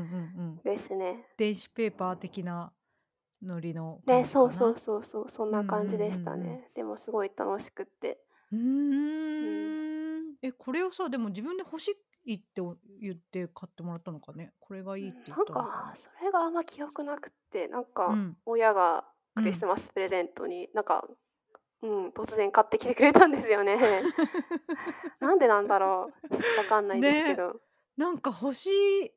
[0.54, 0.60] ん。
[0.63, 2.73] ですね電子ペーパー的な
[3.43, 4.45] ノリので感じかな。
[4.45, 8.17] そうそうそうそうそんな感じでしたね、うんうんうんうんでもすごい楽しくって
[8.52, 10.36] うーん。
[10.41, 11.95] えこれをさでも自分で欲し
[12.26, 12.63] いって
[12.99, 14.54] 言って買ってもらったのかね。
[14.60, 21.08] これがいいって言なんったのかかそれがあんま記憶なくってなんかうん親がクリスマスプレゼントになんか、
[21.84, 23.78] うん、突然買ってきてくれたんですよね。
[25.19, 26.58] なんでなんだろう。
[26.58, 27.60] わかんないですけど、
[27.98, 29.12] なんか欲しい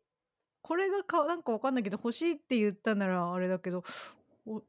[0.62, 3.84] これがかなんかわかんないけど欲しいって言ったならあれだけど
[4.44, 4.62] お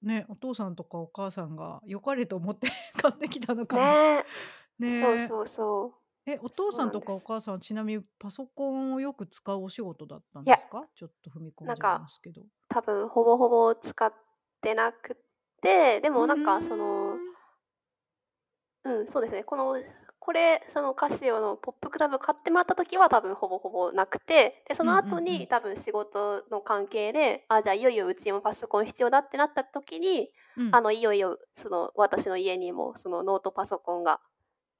[0.00, 2.68] ねお父さんとかお母さんが良かれと思って
[3.02, 3.82] 買ってきたのかな。
[4.16, 4.24] ね
[4.78, 6.02] ねそうそうそう。
[6.24, 10.88] えお父さんとかお母さんはちなみにパソコンをよく使うお仕事だったんですか？
[10.94, 12.42] ちょっと踏み込んじゃいなんかますけど。
[12.68, 14.14] 多分ほぼほぼ使っ
[14.62, 15.16] てなく
[15.60, 17.16] てでもなんかその
[18.84, 19.44] うんそうですね。
[19.44, 19.76] この
[20.18, 30.74] これそのカシオのポップクラブ買ってもらった時は多分ほぼほぼなくてでその後に多分仕事の関係であじゃあいよいようちにもパソコン必要だってなった時にうん。
[30.74, 34.20] あのいよいよその私の家にもそのノートパソコンが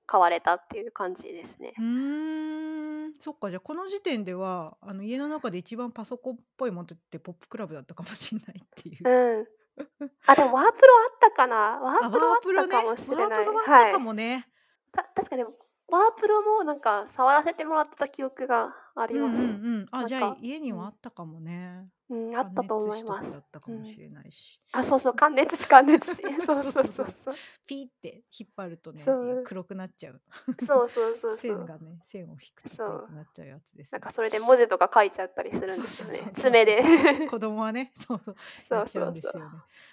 [0.06, 1.72] 買われたっていう感じですね。
[1.78, 3.14] うーん。
[3.18, 9.08] そっかじゃあこの時点ではあの家の中で一番パソコンっぽいものってポップクラブだったかもしれないっていう。
[9.08, 9.46] うん、
[10.26, 11.56] あ、でもワープロあったかな？
[11.80, 12.82] ワあ、ープロあったか。
[12.82, 13.26] もしれない。
[13.26, 13.98] ワープロはあったかはい。
[13.98, 14.46] もね。
[14.92, 15.52] た確かでも、
[15.88, 19.42] ワープロもなんか触らせてもらった記憶があります。
[19.42, 19.86] うんうんうん。
[19.90, 21.88] あ、じゃあ家にはあうん、ったかもね。
[22.10, 23.38] うん、あっ感たと思熱紙とかだいます。
[23.38, 23.78] ったかうん。
[23.78, 24.60] もしれないし。
[24.72, 26.34] あ、そうそう、感熱紙、感熱紙。
[26.44, 27.04] そうそうそうそうそう。
[27.04, 27.34] そうそう。
[27.66, 29.42] ピーって引っ張るとね、そう。
[29.44, 30.20] 黒くなっちゃう。
[30.64, 31.36] そうそうそうそう。
[31.36, 32.86] 線がね、線を引くとそう。
[32.98, 33.98] 黒くなっちゃうやつですね。
[33.98, 36.14] なんかそれで文字とか書いちゃったりするんそうですよね。
[36.18, 36.82] そうそうそう爪で。
[37.18, 37.28] そう。
[37.28, 38.34] 子供はね、 そうそう、
[38.68, 39.10] そうそうそう。
[39.10, 39.46] んですよね。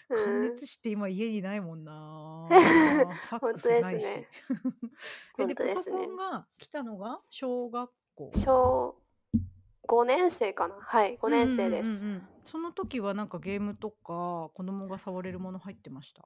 [0.10, 0.18] うん。
[0.26, 2.48] 感熱紙って今家にないもんな。
[2.52, 4.04] ファック本当ですスないし。
[4.04, 4.28] ね。
[5.38, 6.08] え、本で、パソ当ですね。
[6.08, 8.96] コンが来たのが小学校小
[9.88, 10.76] 5年生かな？
[10.80, 11.90] はい、5うんうんうんうんう年生です。
[11.90, 12.28] ん。
[12.46, 16.24] その時はなんかゲームとか子供が触れるもの入ってました？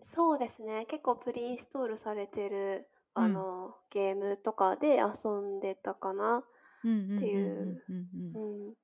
[0.00, 0.86] そうですね。
[0.86, 3.24] 結構プリインストールされてるうん。
[3.24, 6.38] あのゲームとかで遊んでたかな？
[6.38, 7.82] ってうんうんうんいう。
[7.88, 8.66] うんうんうん。
[8.68, 8.74] うん。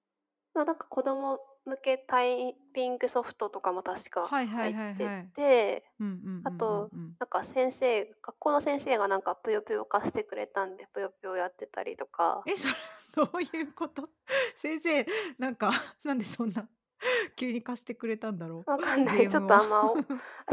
[0.54, 5.28] まあなんか子供向けタイピングソフトとかも確か入って。
[5.34, 5.84] て、
[6.44, 7.16] あとうん。
[7.18, 12.42] なんか先生、学校の先生がなんかぷよぷよ貸してくれたんで、ぷよぷよやってたりとか。
[12.46, 12.74] え、それ
[13.26, 14.08] どういうこと？
[14.56, 15.06] 先生、
[15.38, 15.70] なんか、
[16.04, 16.68] なんでそんな
[17.34, 19.26] 急に貸してくれたんだろわかんうない。
[19.28, 19.46] ちょっ。
[19.46, 19.96] とあんまお、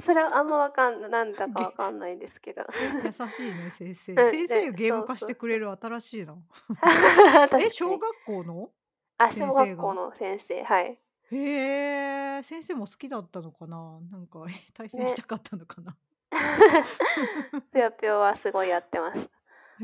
[0.01, 2.65] それはあんまわかんなんだかわゲかんないですけど。
[3.03, 4.13] 優しいね、先生。
[4.13, 5.07] うん、先生で、ゲームそうそうそう。
[5.07, 6.35] 貸してくれる新しいな。
[6.79, 7.99] 確かえ、小に。
[7.99, 8.71] 学校の？
[9.19, 10.97] あ、先小学校の先生、はい。
[11.31, 13.99] へえ、先生も好きだったのかな？
[14.11, 15.15] なんか対戦しね。
[15.15, 15.97] たかったのかな？
[17.71, 19.27] ぷよぷよはすごいやってまし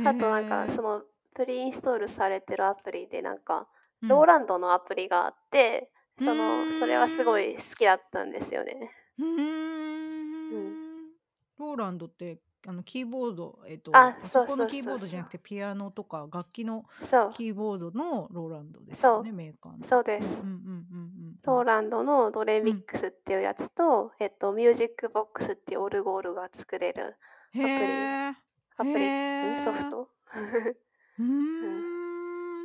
[0.04, 0.10] た。
[0.10, 0.68] あとなんか。
[0.70, 1.04] その
[1.36, 3.68] プリインストールされてるアプリでなんか
[4.02, 4.10] うん。
[4.10, 7.40] ローランドのアプリがあって、うそのそれはすご。
[7.40, 8.92] い好きだったんですよね。
[9.20, 9.24] う。
[9.26, 11.14] ん。
[11.58, 14.84] ローランドって、あの、キーボード、えっと、あ、パそうソコンのキー。
[14.86, 17.34] ボードじゃなくて、ピアノとか楽器のそう。
[17.34, 19.18] キーボードのローランドですそう。
[19.18, 19.86] よね、メーカーの。
[19.86, 20.40] そうです。
[20.42, 21.66] うんうんうんうんうんローうん。
[21.66, 22.66] ランドのドレうん。
[22.66, 27.18] ミックスっていうやつと、えっと、ミュージックボックスっていうオルゴールが作れる
[27.54, 28.36] へアプリ、え。
[28.78, 29.58] アプリ、んへえ。
[29.58, 30.10] ソフト。
[31.20, 31.24] う
[31.62, 31.86] うん。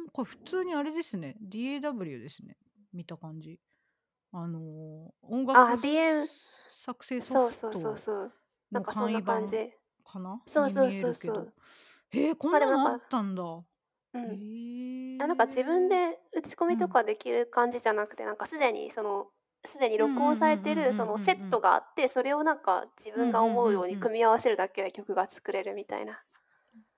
[0.02, 0.08] ーん。
[0.10, 1.36] これ普通にあれですね。
[1.42, 2.56] DAW ですね。
[2.92, 3.60] 見た感じ。
[4.32, 8.32] あのー音あ、楽 DM、作成ソフそうそうそうトそう。
[8.70, 9.72] なんのかそんな簡易版感じ。
[10.08, 10.42] かな？
[10.54, 11.38] にそうそう見えるけど。
[11.38, 11.54] そうそう。
[12.10, 13.42] へえ、こんまあでもなのあっなんか、たんだ。
[14.14, 14.32] うん。
[14.32, 14.36] へ
[15.18, 15.90] あなんか自分え。
[15.90, 16.76] で打ち込うん。
[16.76, 19.28] みとかできる感じじゃなくて、なんかすでにその、
[19.64, 21.60] すでにうんうん録音されてるそのセット。
[21.60, 23.98] があって、それをなんか自分がうんうん思うように。
[23.98, 26.24] 組み合わせるだけで曲が作れるみたいな。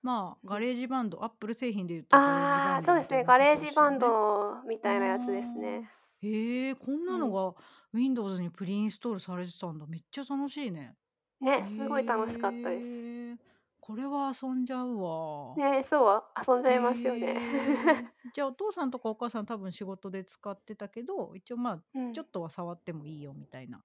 [0.01, 0.53] まあ、うん。
[0.53, 3.23] ガレージバンド、アップル製品で言うとガレージバああ、ンそうですね。
[3.23, 3.97] ドみたいなことガレージバン。
[3.99, 5.89] ドみたいなやつですあね。
[6.23, 6.27] あ。
[6.27, 7.31] へえ、こんうなのん。
[7.31, 7.55] が
[7.93, 9.85] Windows にプリインストールされてたんだ。
[9.87, 10.95] めっちゃ楽しいね。
[11.41, 12.89] ね、すごい楽しかったです。
[12.89, 13.37] へえ。
[13.79, 15.55] これは遊んじゃうわ。
[15.57, 17.35] ね、そう、遊んじゃいますよへね。
[17.35, 18.05] え。
[18.33, 22.13] じゃあお父さんとかお母さん多分仕事で使ってたけど、一応まあ、うん。
[22.13, 23.83] ちょっとは触ってもいいよみたいな。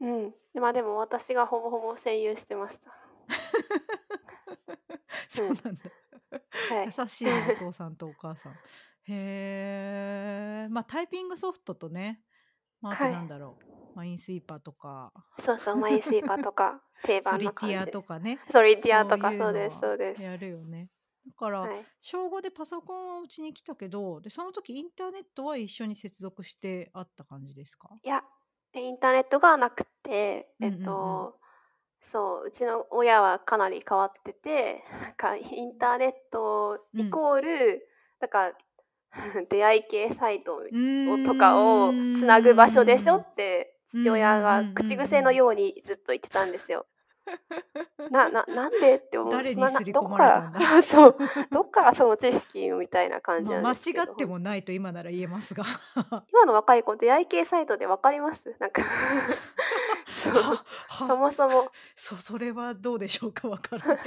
[0.00, 0.34] うん。
[0.54, 2.92] まあでも私がほぼほぼ占有してました。
[5.28, 5.54] そ ううん。
[5.64, 5.90] なんだ。
[6.68, 6.86] はい。
[6.86, 8.52] 優しいな、お父さんとお母さん。
[9.04, 10.68] へえ。
[10.70, 12.22] まあ、タイピングソフトとね、
[12.80, 13.12] まあ、あとはい。
[13.12, 17.86] なんだろう、マインスイーパーとか、そうそう、マインスイーパーとか 定ソ番リティア。
[17.86, 20.22] とかね、ソリティアとか、そうです、そはうです。
[20.22, 20.90] やるよね。
[21.26, 21.86] だから、はい。
[21.98, 27.88] 小5でパソコンはうちに来たけど、で、その時インターネットは一緒に接続してあった感じですか？
[28.02, 28.22] いや、
[28.74, 30.82] インターネットがなくて、えっうんうんうん。
[30.84, 31.40] と、
[32.00, 37.00] そう、うちの親はかなり変わってて、なんかインターネットうん。
[37.00, 37.88] イコール、
[38.20, 38.52] なんか
[39.50, 40.62] 出会い系サイト
[41.26, 43.16] とかをつなぐ場所でしょ。
[43.16, 46.86] ってうん父親が口癖のようにずっと言ってたんですよ。
[48.10, 49.32] な、な、なんでって思う。
[49.32, 51.16] 誰に刷り込どっかまれたん そう、
[51.50, 54.12] どっからその知識みたいな感じなんですけど。
[54.12, 55.64] ってもないと今なら言えますが。
[56.30, 58.54] 今の若い子、出会い系サイトでわかります？
[58.58, 58.82] なんか
[60.06, 63.98] そう、は、そは、もそも、そ、それはどうでしょうかわから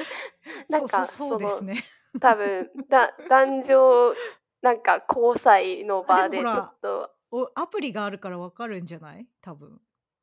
[0.69, 1.75] なんかそうですね。
[2.19, 4.15] 多分、だ、男女、
[4.61, 9.27] なんか交際の場でちょっと、お、アプリがあるからわかるんじゃない？
[9.41, 9.79] 多分。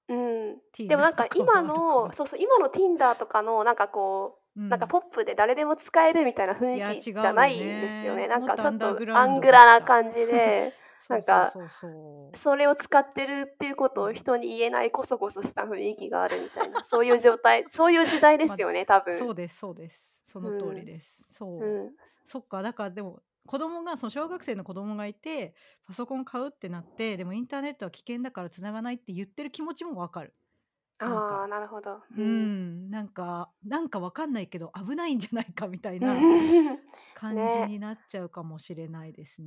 [0.09, 0.57] うん。
[0.89, 2.13] でもなんか今の、ら。
[2.13, 4.69] そうそう、今の Tinder とかの、なんかこう、うん。
[4.69, 8.23] なんかポップで誰でも使えるみたいな雰囲気じゃないんですよね。
[8.23, 8.29] ね。
[8.29, 9.81] なんかちょっとアングラ。
[9.81, 12.37] な感じで、 そうそうなんかそうそう。
[12.37, 19.17] それを使ってるっていうことを人に言えないコソコソした雰囲気があるみたいな、そういう状態、 そういう時代でますよね、多分。
[19.19, 20.21] そうです、そうです。
[20.25, 21.25] その通りです。
[21.31, 21.67] そうう。
[21.67, 21.97] ん。
[22.25, 30.35] そっか、だからでも、子供が、その小学生の子供がいて、パソコン買うってなって、でもインターネットは危険だから繋がないって言ってる気持ちもわかる。
[31.05, 32.03] なんああ、かなるほど。
[32.11, 32.53] ううん。
[32.55, 36.27] ん、なんかなんかわかんないけど、危ないんじゃないかみたいうなん
[37.15, 37.67] 感じね。
[37.67, 39.43] になっちゃうかもしれないです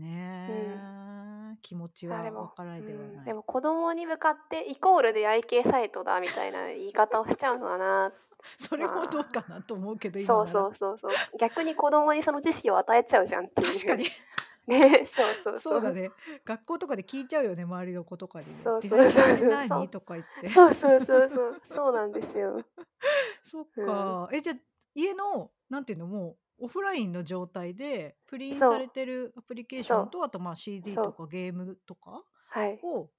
[0.48, 0.84] うん。
[0.84, 1.58] ね。
[1.64, 3.34] 気持ちあ、では分も、からなうん、いではない。
[3.34, 8.14] でも子供に向かってイコールで愛系サイトだみたいな言い方をしちゃうのはな、
[8.58, 10.48] それもどうまかなと思うけど、あ、そう。
[10.48, 11.12] そうそうそう。
[11.40, 13.48] 逆に子供にその知識を与えちゃうじゃん。
[13.50, 14.06] 確かに。
[14.68, 15.82] ね、そうそうそう。
[15.82, 16.14] だね。
[16.46, 18.64] 学校とかで聞いちゃうよね、周りの子とかにね。
[18.64, 19.50] そう出そうそうそう。
[19.50, 19.90] 何？
[19.90, 20.48] とか言って。
[20.50, 21.62] そうそうそうそう。
[21.66, 22.64] そうなんですよ。
[23.44, 23.86] そっうん。
[23.86, 24.30] か。
[24.34, 24.54] え、じゃ、
[24.96, 28.88] 家の、なんていうの、もうオフラインの状態で、プリンされ。
[28.88, 29.92] てるアプリケーシ。
[29.94, 31.06] ョンと、あと、ま、CD そう。
[31.06, 32.80] とかゲームとかはい。
[32.82, 33.10] を、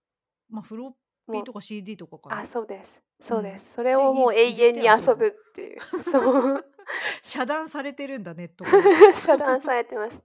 [0.50, 0.92] ま、フロッ
[1.32, 2.46] ピとか CD とかかあ、な？
[2.46, 3.00] そうです。
[3.20, 3.26] うん。
[3.26, 3.74] そうです。
[3.74, 5.16] それで、いをもう永遠に遊ぶ。
[5.16, 5.80] ぶっていう。
[6.02, 6.64] そう。
[7.22, 8.64] 遮断されてるんだ、ネット。
[9.14, 10.22] 遮断されてます。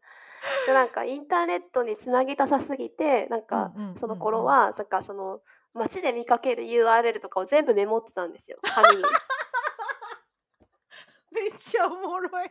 [0.65, 4.23] で、なんかインターネットに繋ぎたさすぎて、なんうんかうんそのうんうん。
[4.23, 5.41] 頃は、なんかその
[5.73, 9.03] 街で見かける URL とかを全部メモってたんですよ、紙に。
[11.31, 12.49] めっちゃおもろい。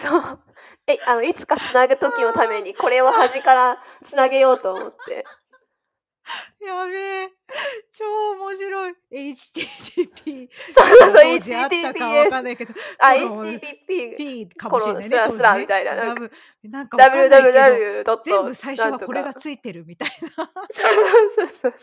[0.00, 0.40] そう。
[0.86, 5.24] え、あのいつか繋ぐ時のためにこれを端から繋げようと思って。
[6.64, 6.92] やべ
[7.24, 7.32] え。
[7.92, 8.94] 超面白い。
[9.12, 15.42] HTTP そうそうそう、当時あったかわかんないけど、あ、この HTTP P かこもしれないね、のスラス。
[15.42, 16.30] ラみたいな、なんか
[16.62, 18.98] なんか www 全部ト最初は。
[18.98, 20.50] これがついてるみたいな。
[20.70, 21.74] そうそうそう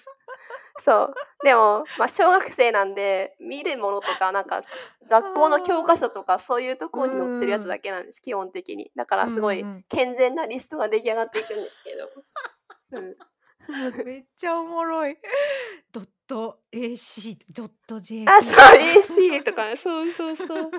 [0.81, 1.13] そう。
[1.43, 4.63] でも、ま、小学生なんで、見るものとか、なんか
[5.09, 5.97] 学校の教科ああ。
[5.97, 7.67] 書とかそういうとこうろに載ってるやつん。
[7.67, 8.91] だけなんです、基本的に。
[8.95, 9.63] だからすごい。
[9.89, 12.09] 健全なリストが出来上がっていくんですけど。
[12.91, 13.15] うん。
[14.05, 15.17] めっちゃおもろい。
[15.91, 18.71] ドット AC、ドットあ、JP そう、とか。
[18.73, 20.71] AC とか、そうそうそう。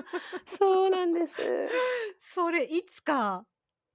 [0.57, 1.35] そうなんです。
[2.19, 3.45] それいつか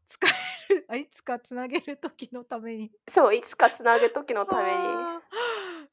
[0.07, 0.26] 使
[0.70, 2.93] えるあ、 いつか繋げる時のために。
[3.09, 4.68] そう、いつか繋ぐ時のために。
[4.70, 5.22] はあ、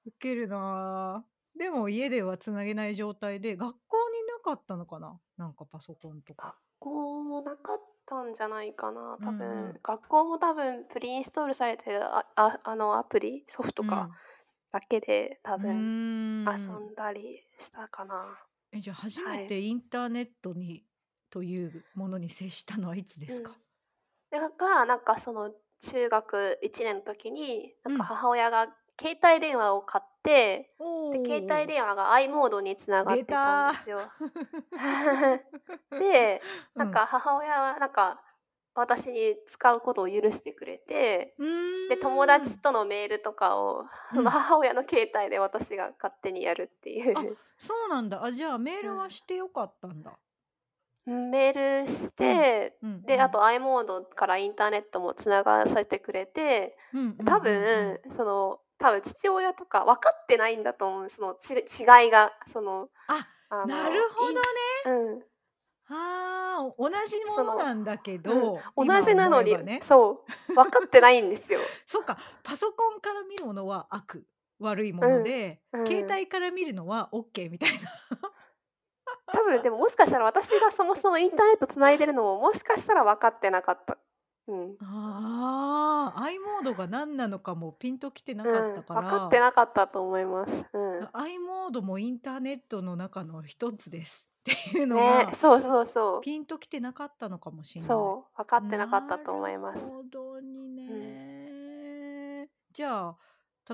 [0.05, 1.25] ウケるな。
[1.55, 5.19] でも家では繋げない状態で、学校になかったのかな？
[5.37, 6.47] なんかパソコンとか。
[6.47, 9.73] 学校もなかったんじゃないかな、うんう多分。
[9.73, 9.83] ん。
[9.83, 14.19] 学校も多分プリインストールされてるあああのアプリ、ソフトかうん。
[14.71, 15.87] だけで多う分
[16.45, 16.83] 遊ーん。
[16.91, 18.47] んだりしたかな。
[18.71, 19.39] え、じゃ、初はい。
[19.39, 20.85] めてインターネットに
[21.29, 23.51] というものに接したのはいつですか？
[23.51, 23.61] うん。
[24.31, 28.05] で、なんかなんかその中学1年の時に、なんかうん。
[28.05, 31.73] 母親が携帯電話を買って、おで、携帯お。
[31.73, 33.71] 電話が i モードに繋がっ出てたんた。
[33.71, 34.13] ですよ。
[35.97, 36.43] で、
[36.77, 36.91] なんうん。
[36.91, 38.23] か母親はなんか
[38.75, 41.45] 私に使うことを許してくれて、う
[41.87, 42.25] で、友。
[42.27, 43.85] 達とのメールとかを。
[44.23, 47.37] 母親の携帯で私が勝手にやるっていあ、う。
[47.57, 48.23] そうなんだ。
[48.23, 49.09] あ、じゃあメールはうん。
[49.09, 50.19] してよかったんだ。
[51.05, 52.47] うん、メールしうん。
[52.47, 53.29] て、うんうで、あん。
[53.29, 56.77] と i モードからインターネットも繋がらせてくれて、
[57.25, 57.39] 多。
[57.39, 64.39] 分その、多分父親とか分かってないんだと思う、そのち違いが、その、あ、あなるの、ほどね。
[64.85, 65.23] うん。
[65.87, 69.79] ああ、同じもそののなんだけうん、ど、同今じなのにね。
[69.83, 71.59] そう、分かってないんですよ。
[71.85, 74.27] そっか、パソコンから見るものは悪、
[74.59, 75.85] 悪いもうん、ので、うん。
[75.87, 77.75] 携帯から見るのはオッケーみたいな。
[79.27, 83.97] 多分でももしかしたら私がそもそもインターネット繋いでるのも、もしかしたら分かってなかった。
[84.47, 84.79] うん。
[84.79, 89.39] ああ、i モードが何なのかもピンときてなうん、かったか分かってら。
[89.39, 90.51] なかったと思います。
[90.73, 91.09] うん。
[91.13, 97.81] i モードもインターネットの中の一つですっていうのね、が、そうそうそピンときてなかったのかもしう。
[97.81, 98.13] んない。
[98.13, 99.85] そう、分かってなかったなと思います。
[99.85, 101.17] るほどにうん。
[101.25, 102.49] ね。
[102.73, 103.17] じゃあ、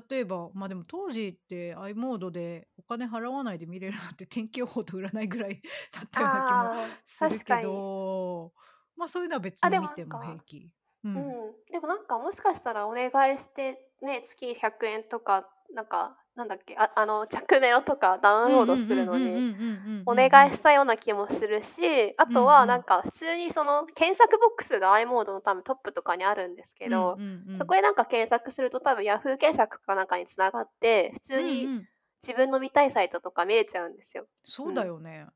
[0.09, 5.61] 例えば、ま、でも当時って i モードでお金払わないで見れるのって天気予報と占いぐらい
[5.93, 7.87] だったような気もああ、するけ確かに。
[7.93, 8.53] ど、
[8.99, 10.69] ま、そういうのは別あ、に見ても平か気。
[11.03, 11.07] う。
[11.07, 11.15] うん
[11.51, 20.29] ん、でもなんかもしかしたらお願いしてね、月100円とか、なんか、なんだっけ、ああの着メロとかダウンロードうんうんするのにうんうんうんうんうんおうんうん。
[20.29, 22.67] 願いしたような気もするし、あうんとはうん。
[22.67, 27.55] なんか普通にその検索ボックスが i モードの多分トップとかにあるんですけうんど、うんうん。
[27.57, 31.87] そこでなんか検索すると多分 Yahoo 検索かなんかに繋がって、普うん通にうん。
[32.23, 34.25] 自分の見たいサイトとか見れちゃうんですよ。
[34.43, 34.75] そううん。
[34.75, 35.27] だよね。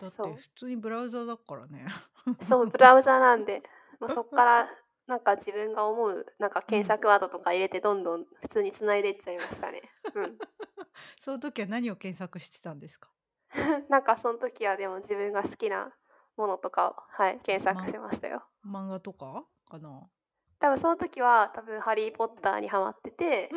[0.00, 0.34] だってそう。
[0.34, 1.86] 普通にブラウザだからね。
[2.42, 3.62] そう、ブラウザなんで、
[4.00, 4.70] ま、そっから
[5.06, 6.86] なんか自分が思うなんか検うん。
[6.86, 9.82] 索ワードとか入れてどんどん普通に繋いでっちゃいましたね。
[10.14, 10.38] うん。
[11.20, 13.10] その時は何を検索してたんですか？
[13.88, 15.94] なんかそん時はでも自分が好きな
[16.36, 18.44] ものとかを、はい、検索ましましたよ。
[18.66, 20.08] 漫画とかかな？
[20.58, 23.50] 多分その時は多分ハリー・ポッターにハマってて、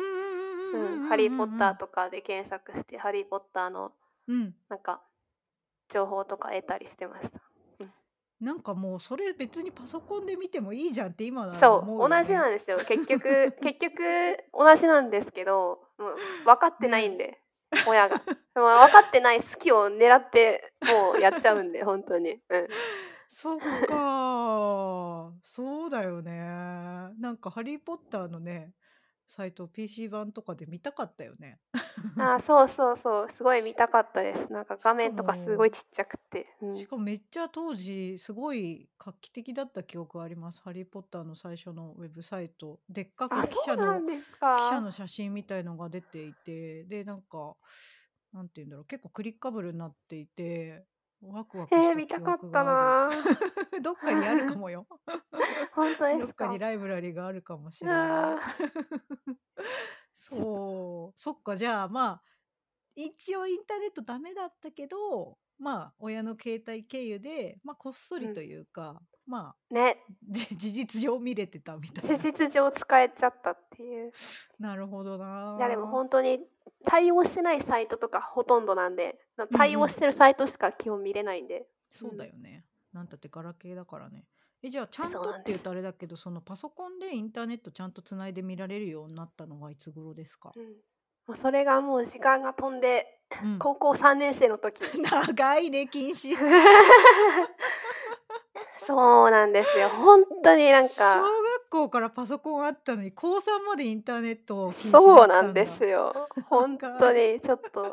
[1.08, 1.36] ハリー・。
[1.36, 3.92] ポッターとかで検索して、ハリー・ポッターの
[4.28, 4.54] うん。
[4.68, 5.02] なんか
[5.90, 7.40] 情報とか得たりしてました。
[7.80, 7.92] うん。
[8.40, 12.50] なんかもうそれ別にパソコンで見てもいいじゃんって今ならそう、思うよ同じなね。
[12.50, 12.78] んですよ。
[12.86, 14.02] 結局結局
[14.52, 17.14] 同じなんですけど、もう分かってないね。
[17.14, 17.42] んで。
[17.86, 18.20] 親が。
[18.54, 22.40] 分かってない好きを狙ってもうやっちゃうんで 本当に。
[22.48, 22.68] うん。
[23.28, 25.32] そっか。
[25.42, 26.32] そうだよね。
[27.18, 28.72] なんかハリー・ポッターのね、
[29.30, 31.60] サイト PC 版とかで見たかったよね。
[32.18, 34.52] ああ、そうそうそう、すごい見たかったです。
[34.52, 36.48] なんか画面とかすごいもちっちゃくて。
[36.60, 36.76] うん。
[36.76, 40.60] しかもめっちゃ当時すごい画期的だった記憶あります。
[40.62, 42.80] ハリー・ポッターの最初のウェブサイト。
[42.88, 44.80] でっかあ、く記者の記者か。
[44.80, 47.54] の写真みたいのが出ていて、で、なんか、
[48.32, 50.84] なんて言うんだろう、結構クリッカブルになっていて、
[51.22, 52.64] ワクワクしえー、見たかっ憶た。
[52.64, 53.80] なー。
[53.82, 54.86] どっかにあるかもよ。
[55.72, 56.58] 本当でどっかに。
[56.58, 58.38] ライブラリがあるかもしれない。
[60.14, 62.22] そう、そっか、じゃあまあ、
[62.94, 68.34] 一応インターネットダメだったけど、まあ、親の携帯経由で、まあ、こっそうりん。
[68.34, 70.02] というか、まあ、ね。
[70.22, 72.18] じ事実上見れてたみたい事な。
[72.18, 74.12] 実上使えちゃったっていう。
[74.58, 75.92] なるほどいやでもな。
[75.92, 76.40] 本当に
[76.84, 80.00] 対応してないサイトとかほとんどなんで、なうん対応しうん。
[80.00, 81.60] てるサイトしか基本見れないんで。
[81.60, 82.28] うそうだん。
[82.28, 82.64] よね。
[82.92, 84.24] なんたってガラケーだからね。
[84.62, 85.58] え、じゃあちゃんとっていう。
[85.58, 90.52] とあれだけど、そのパソコンでインターネットちゃんとつないで見られるようになったのはいつ頃ですか？
[90.56, 90.64] うん。
[91.26, 93.06] もうそれがもう時間が飛んで、
[93.42, 93.58] うん。
[93.58, 94.80] 高校3年生の時。
[95.02, 96.36] 長いね、禁止。
[98.78, 99.88] そうなんですよ。
[99.90, 101.39] 本当になん小か、 学
[101.70, 105.72] 校からパソコンあったのに、高3までインターネット禁止そうなんでだ。
[105.72, 106.12] すよ。
[106.48, 107.12] 本当。
[107.12, 107.84] にちょっと、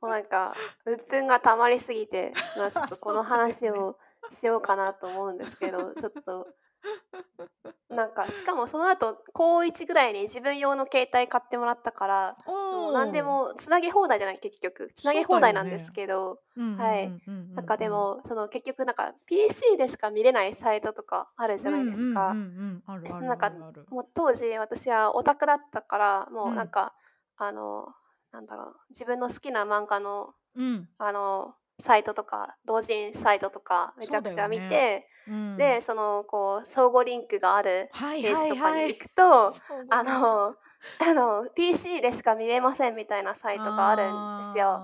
[0.00, 0.54] もうなんか、
[0.86, 3.22] 鬱憤が溜まりすぎて、まあちょっとこの。
[3.22, 3.96] 話を
[4.32, 6.46] しようかなと思うんですけど、ちょっと、
[7.88, 13.22] なんか、しかもその後、高1ぐらいに自分用の携帯買ってもらったから、もう何で。
[13.22, 14.92] もつなげ放題じゃない、結局。
[14.94, 15.92] つなげ放題なんですね。
[15.92, 17.06] けど、うんうんはい。
[17.06, 17.84] うんうんなんかうんうん。
[17.84, 23.20] でも、その結局なんか PC でしか見れないサイトとかあるじゃないうんうんうんですか。
[23.20, 23.50] なんか。
[23.50, 26.52] もう当時私はオタクだったから、もう。
[26.52, 26.94] うなんか、
[27.36, 27.92] あの、
[28.30, 30.88] なんだろう、自分の好きな漫画の、うん。
[30.98, 34.68] あの、サイトとか、同人サイトとかめちゃくちゃ見よね。
[34.68, 35.56] て、うん。
[35.56, 38.54] で、その、こう、相互リンクがあるはいペーはいはい。
[38.54, 40.10] ジとかに行くと、そうあだね。
[40.20, 40.56] の、
[40.98, 44.80] あの、PC でしか見れませんみたいなサイトがあるんですよ。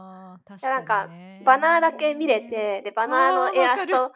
[0.61, 1.09] で、なんか、
[1.45, 2.49] バナーだけ見れね。
[2.49, 3.59] て、で、バナーああ、のイ。
[3.59, 4.13] ラストわ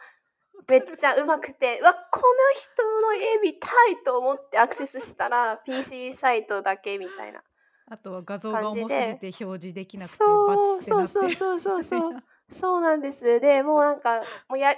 [0.67, 0.77] め。
[0.77, 2.25] っちゃうまくて、うわ、この
[2.59, 7.41] 人の絵見たいと思ってアクセスしたら、PC サイトだけみたいな
[7.89, 12.23] あとは画像が重すぎで、て表示できなくてバツそう、ってなそうってるそうそうみそうそう、たいな。
[12.59, 13.39] そうなんです。
[13.39, 14.75] で、もうなんか、もうや、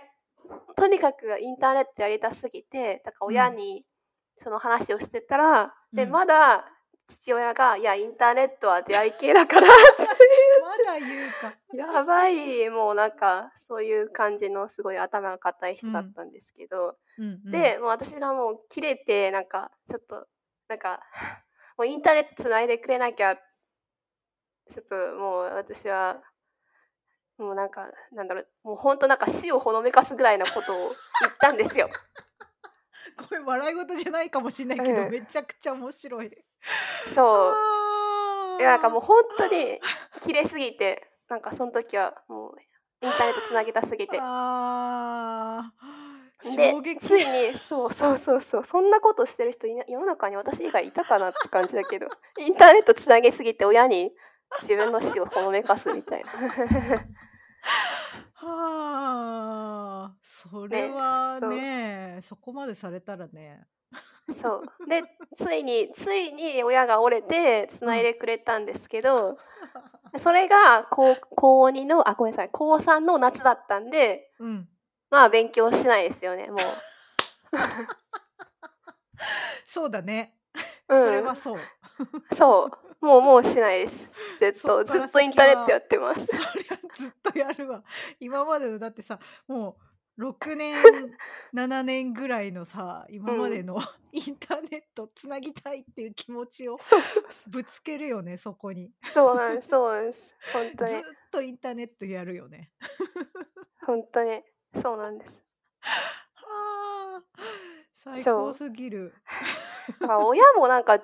[0.76, 3.34] とにかくインターネットやりたすぎて、だからうん。
[3.34, 3.86] 親に
[4.38, 6.12] その話をしてたら、で、うん。
[6.12, 6.66] まだ
[7.08, 10.04] 父親が、いや、インターネットは出会い系だからって
[10.62, 11.54] まだ言うか。
[11.74, 16.14] やばい、もうなんか、そういう感じのすごい頭が固い人だっうん。
[16.14, 17.52] たんですけど、うんうん。
[17.52, 20.28] で、もう私がもう切れて、なんか、ちょっと、
[20.68, 21.02] なんか、
[21.78, 26.22] もうインターネットつないでくれなきゃ、ちょっともう私は、
[27.44, 30.78] もうなんか、なんだろう、もうほんとなんか死をほのめかすぐらいのことを
[31.22, 31.90] 言ったんですよ。
[33.18, 35.12] これ笑い事じゃないかもしれないうけど、ん。
[35.12, 36.32] めちゃくちゃ面白い。
[37.14, 37.50] そ
[38.58, 38.62] う。
[38.62, 39.80] いや、なんかもうあほんとに
[40.22, 42.56] 切れすぎて、なんかその時はもう
[43.02, 44.18] インターネットつなげたすぎて。
[44.20, 44.24] あ。
[44.24, 45.94] ああ、
[46.42, 46.98] 衝で、撃。
[46.98, 52.08] ついに、そうそうそうそう、そんなことしてる人いな世の中に私以外いたかなって感じだけど、
[52.40, 54.14] インターネットつなげすぎて親に
[54.62, 56.32] 自分の死をほのめかすみたいな。
[58.46, 61.50] はあ、それね、はそう。
[61.52, 63.66] ね、そこまでされたらね。
[64.40, 64.90] そう。
[64.90, 65.04] で、
[65.38, 69.38] ついについに親が折れて繋いでくれたんですけど、
[70.18, 74.70] それが 高高2のあ、ごめんなさい、高3の夏だったんで、うん。
[75.10, 76.58] まあ勉強しないですよね、もう。
[79.66, 80.38] そうだね。
[80.90, 81.04] うん。
[81.04, 81.60] それはそう。
[82.36, 82.72] そう。
[83.04, 84.10] もうもうしないです。
[84.40, 86.26] ずっと、ずっとイン先ターネットやは、ってます。
[86.26, 87.84] そりゃずっとやるわ。
[88.18, 89.78] 今までのだってさ、も
[90.18, 90.82] う6年、
[91.54, 93.16] 7年ぐらいのさ、うん。
[93.16, 93.78] 今までの
[94.14, 96.78] インターネットつなぎたいっていう気持ちを
[97.48, 98.86] ぶつけるよね、そこに。
[98.86, 98.92] う。
[99.06, 100.36] そうなんです、そうなんです。
[100.54, 101.04] ほんとずっに。
[101.30, 102.72] とインターネットやるよね。
[103.86, 104.42] ほんとに。
[104.82, 105.44] そうなんです。
[106.36, 107.24] はあ、
[107.92, 108.54] 最高。
[108.54, 109.14] すぎる。
[110.00, 111.02] 親もなんか、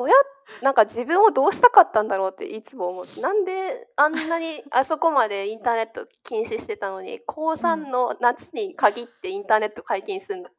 [0.00, 0.14] 親
[0.62, 7.90] なんか自分をどうしたかったんだろうっていつも思って、なんであんなに あそこまでインターネット禁止してたのに、高う3ん。
[7.90, 10.50] の夏に限ってインターネット解禁すんの。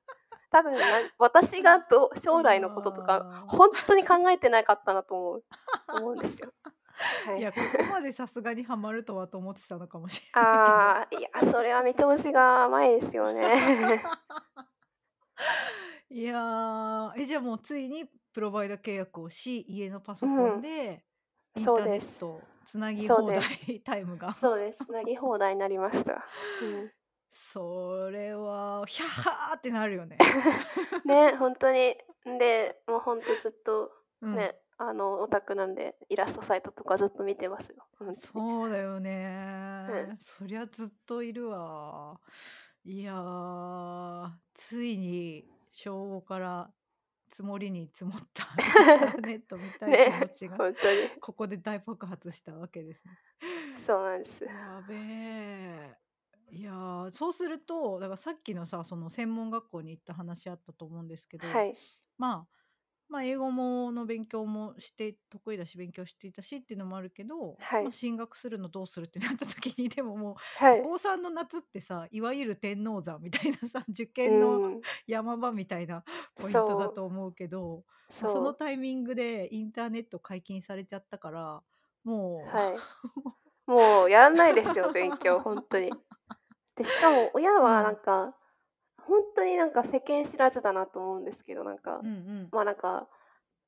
[0.51, 0.79] 多分な
[1.17, 5.43] 私がど将来のこととか、あほんとに考えてなかったなと思う
[5.97, 6.51] 思うんですよ。
[7.25, 7.35] はあ。
[7.35, 7.41] いい。
[7.41, 14.01] や、ここまでさすがにハマるとはと思ってたのかもしれないああ、いや、それは見通しが甘いですよね。
[16.09, 20.61] いや、え、じゃあもうついにプロバイダー契約をし、家のパうソコンん。
[20.61, 21.03] で
[21.55, 21.97] インターネ。
[21.97, 23.41] ットつなぎ放題。
[23.83, 24.33] タイムが。
[24.33, 24.85] そうです。
[24.85, 26.25] つなぎ放題になりました。
[26.61, 26.91] うん。
[27.29, 30.17] それは、ヒャッハーってなるよね。
[31.05, 31.97] ね、ほんとに。
[32.29, 34.35] んで、もうほんとずっとうん。
[34.35, 37.87] ね、あの、オタクなんで、イラストサイトとかずっと見てますよ。
[38.13, 38.99] そうだよ
[39.87, 40.09] うん。
[40.09, 40.15] ね。
[40.19, 42.19] そりゃずっといるわ。
[42.83, 46.73] いや、ついに小5から
[47.31, 51.09] 積もりに積もった インターネット見たい気持ね、ちが、ほんとに。
[51.19, 53.19] ここで大爆発したわけですね。
[53.77, 54.43] そうなんです。
[54.45, 55.97] やべえ。
[56.49, 61.75] いや、そうすると、だからさっきのさ、その専門学校に行った話あったと思うんですけど、はい。
[62.17, 62.60] まあ、
[63.11, 67.93] ま、英語もの勉強もして得意だし、勉強していたしっていうのもあるけど、ま、はい。
[67.93, 70.91] 進学するのどうするってなった時に、でももう、はい。
[70.91, 74.83] 高3の夏ってさ、いわゆる天王山みたいなさ、受う験のん。
[75.07, 76.03] 山場みたいな
[76.35, 76.89] ポイントだ。
[76.89, 77.83] と思うけど、
[78.21, 78.39] ま、そ。
[78.39, 81.63] のタイミングでインターネット解禁されちゃったから、
[82.03, 82.83] もうはい。
[83.67, 85.97] もうやらないですよ、勉強、ほんとに。
[86.75, 88.01] で、しかも親うはなん ん。
[88.01, 88.37] か、
[89.11, 92.13] ほんとになんか世間知らずだなと思うんですけど、なんか、うんう
[92.47, 92.51] ん。
[92.51, 93.09] ま、なんか、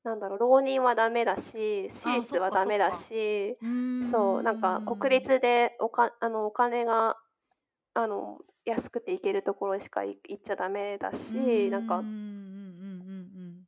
[0.04, 2.92] なんだろう、浪人はダメだし、私ああ、立はダメだ。
[2.94, 3.66] し、う
[4.00, 5.08] そう、なんか国。
[5.08, 7.18] 立でおかあの、お金が、
[7.94, 13.64] あの、安くて行けるところしかい行っちゃダメだし、なんかうんうんうんう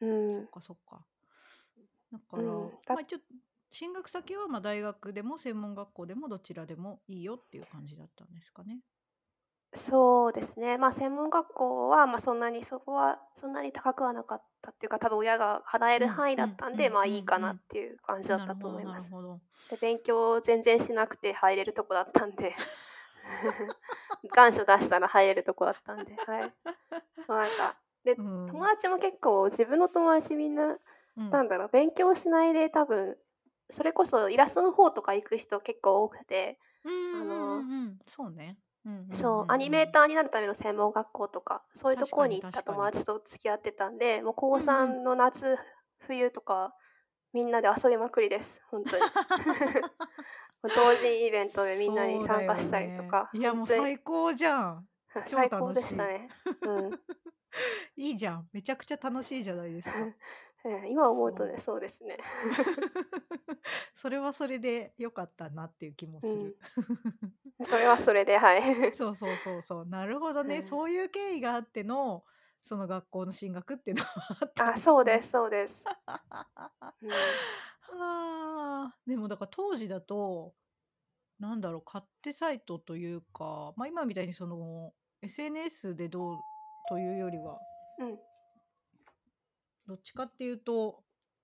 [0.00, 0.30] うん。
[0.30, 0.50] そっん。
[0.50, 1.06] かそっか。
[2.12, 3.18] だから、うん、だま、一応
[3.70, 8.80] 進学先は、ま、大学でも専門学校でもどちらでもいいよっていう感じだったんですかね？
[9.72, 10.78] そうですね。
[10.78, 17.16] ま、専門学校は、ま、そんなにそこはそんなに高くはなかったっていうか、多分親が払えうんる範囲うんだったんで、うんま、うんうん。
[17.16, 19.14] いいかなっていう感じだったなるほどと思います。
[19.68, 22.54] で、勉強全然しなくて入れるとこだったんで。
[24.34, 26.54] 願書出したら入れるとこだったんで、はい。
[27.26, 28.66] そう、なんか、で、う友ん。
[28.66, 30.78] 達も結構自分の友達みんな、
[31.16, 31.30] うん。
[31.30, 33.18] なんだろう、勉強しないで多分、
[33.70, 37.98] それこそイラストの方とか行く人結構多くて、うんあのうんうん。
[38.06, 38.58] そうね。
[38.84, 39.72] うんうんうんそう、アニうん。
[39.72, 42.62] メーターになるための専門学校とか、そういうと確かに行った。
[42.62, 44.60] 友達と付き合ってたんで、もう高うんうん。
[44.60, 45.58] 3の夏、
[45.98, 46.74] 冬とか、
[47.32, 49.02] みんなで遊びまくりです、ほんとに。
[50.74, 53.08] 同人イベントでみんなに参加したりとね。
[53.10, 53.66] か、いや、もう。
[53.66, 54.86] 最高じゃん。
[55.26, 55.82] 最高楽しい。
[55.82, 56.28] でしたね。
[56.62, 57.00] うん。
[57.96, 58.48] いいじゃん。
[58.52, 59.98] めちゃくちゃ楽しいじゃないですか。
[60.64, 61.80] ええ、今思うとね、そう。
[61.80, 62.18] ですね。
[63.94, 66.50] それはそれで良かったなっていう気もうする。
[66.50, 66.54] ん。
[67.64, 68.62] それはそれで、はい。
[68.94, 69.86] そうそうそうそう。
[69.86, 70.56] なるほどね。
[70.56, 70.62] うん。
[70.62, 72.24] そういう経緯があっての、
[72.60, 74.10] その学校の進学っていうのは
[74.42, 74.82] あったあ、んね。
[74.82, 75.82] そうですそうです。
[77.02, 77.40] うん。
[77.80, 78.98] はあ。
[79.06, 80.54] でもだから当時だと、
[81.40, 86.44] なんだろう、勝手サイトというか、ま、今みたいにその SNS でどう
[86.86, 87.62] というよりは
[87.98, 88.20] うん。
[89.90, 91.02] どっちかっていうと、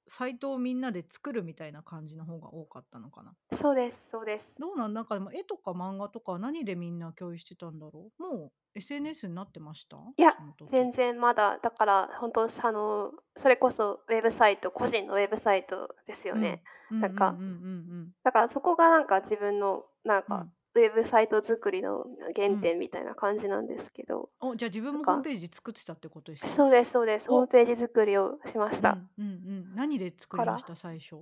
[0.09, 3.34] サイトをみんなで作るみたいな感じの方が多かったのかな？
[3.53, 4.61] そうですそうです。
[4.61, 4.94] どうなん？
[4.94, 8.22] なんかでも絵とか漫画とかは何でみんな共有してたんだろう？
[8.22, 9.97] もう SNS になってました？
[10.18, 10.34] いや。
[10.68, 16.42] 全然まだ、だからほんと、あの、それこそウェブサイト、個人のウェブサイトですようん。
[16.42, 16.64] ね。
[16.90, 18.16] うんなんかうんうん。
[18.24, 20.55] だからそこがなんか自分の、なんか、うん。
[20.77, 22.16] ウェブサイト作りのうん。
[22.35, 24.29] 原点みたいな感じなんですけど。
[24.41, 26.51] お、じゃあ自分もホームページ作ってたってことですね？
[26.51, 27.29] そうですそうです。
[27.29, 27.47] ホームお。
[27.49, 28.99] ページ作りをしました。
[29.18, 29.31] うんうんう
[29.72, 29.74] ん。
[29.74, 30.77] 何で作りました？
[30.77, 31.14] 最初？
[31.16, 31.18] い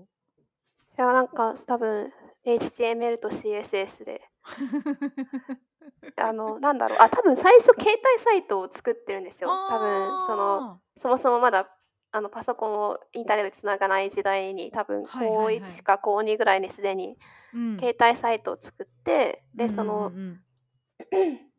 [0.96, 2.12] や、なんか多分
[2.44, 4.22] HTML と CSS で。
[6.16, 9.48] あの、なんだろう、あ、多分最初携帯サイトを作ってるんですよ。
[9.50, 10.80] 多分その。
[10.96, 11.68] そもそもまだ、
[12.14, 15.70] あの、パソコンをインターネットで繋がない時代に、多分はい高はいはい。
[15.72, 17.18] 1か高2ぐらいに既に
[17.52, 17.76] うん。
[17.76, 20.12] 携帯サイトを作って、で、その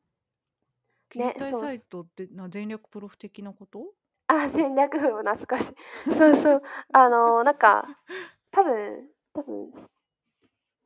[1.11, 1.79] 携帯サイ。
[1.81, 3.83] トって、な全略プロフ的なこと？
[4.27, 6.13] あ、戦略プロ懐かしい。
[6.13, 6.61] そうそう。
[6.93, 7.85] あの、なんか、
[8.51, 9.71] 多分多分、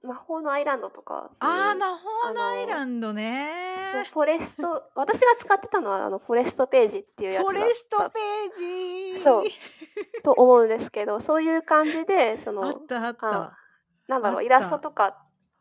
[0.03, 4.03] 魔法のアイランドとか、ああ、魔法あのアイラの、ンドね。
[4.11, 8.51] フォレスト 私が使ってたのは、あの、フォレストページっていうやつだっフォレストたペー
[9.15, 9.51] そう、ジ。
[10.23, 13.37] と思うんですけど、そういう感じで、そあっの、たあっあ、た。
[13.43, 13.57] あっ
[14.07, 14.79] なんだろう、イラストた。
[14.79, 15.17] とか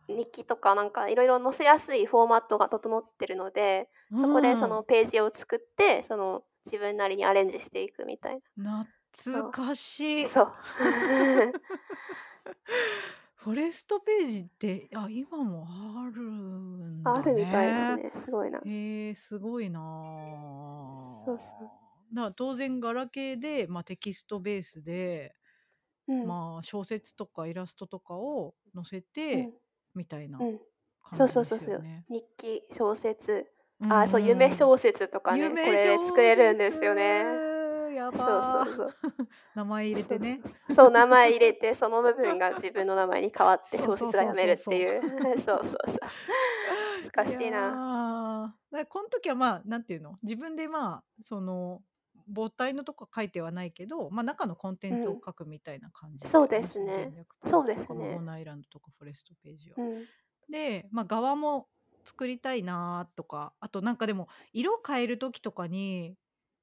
[0.08, 4.68] 日記とかなんか色々載せやすいフォーマットが整ってるので、うそこでそん。
[4.68, 8.86] のページを作って、その、自分なりにアレンジしていくみたいな。
[9.12, 9.50] 懐。
[9.50, 10.26] かしい。
[10.28, 10.52] そう。
[13.38, 15.64] フォレストページって、あ、今も
[16.04, 17.74] あるんだあるみたいね。
[17.74, 18.12] ですね。
[18.14, 18.64] すごいな。
[18.64, 19.80] へえ、すごいな
[21.10, 21.70] そうそう。
[22.10, 22.14] あ。
[22.14, 25.36] だ、当然ガラケーで、ま、テキストベースで、
[26.06, 26.34] うん。
[26.34, 29.54] まあ、小説とかイラストとかを載せうて、ん。
[29.94, 30.60] みたいなうん。
[31.12, 31.58] そうそうそうそう。
[31.58, 32.06] すよね。
[32.08, 33.52] 日記、小説。
[33.80, 34.48] うんあ、そう、うんうん。
[34.48, 37.42] 夢小説とかね、こ夢れ作小れるんですよね。
[37.42, 37.57] 説。
[37.98, 38.66] やそうばー。
[38.66, 39.28] そうそう。
[39.54, 40.40] 名前入れてね。
[40.74, 45.02] そう名前入れてその部分が自分の名前に変わって小説が読めるっていう。
[45.40, 45.78] そうそうそう。
[47.14, 48.72] 難しいやなー。
[48.72, 50.18] だからこの時はまあなんていうの？
[50.22, 51.82] 自分でまあその
[52.34, 56.24] 母体のとこ書いてはないけど、まあ、中のコンテンツを書くみたいな感じ。
[56.24, 57.26] だよそうですね。
[57.44, 58.16] そうですね。
[58.16, 59.76] モンアイランドとかフォレストページは。
[59.78, 60.04] うん。
[60.50, 61.68] で、まあ、側も
[62.04, 66.16] 作りたいなとかあとなんかでも色変える時とかに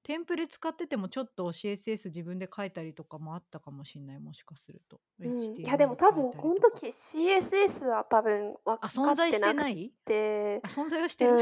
[0.05, 4.99] テンプレ使っててもちょっと CSS 自分で書いたりとかもあったかもしれないもしかすると。
[5.19, 10.13] うん、いやでも多分この時 CSS は多分分あか存在ってなくして。
[10.13, 11.37] ない存在はしうてる、ん。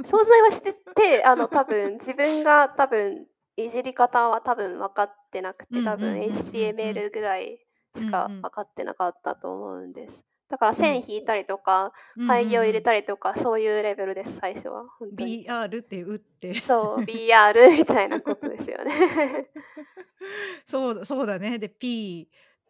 [0.00, 7.60] 存在はしててあの多分自分が多分いじり方は多分分かってなくて多分 HTML ぐらい
[7.96, 14.84] しか分かってなかったと思うんですだから線引いたりとかうん会議を入れりたりとかそういうレベルです最初は
[15.16, 16.60] BR って打って。
[16.60, 19.48] そう BR みたいなことですよね。
[20.66, 21.58] そうだそうだね。
[21.58, 22.28] で P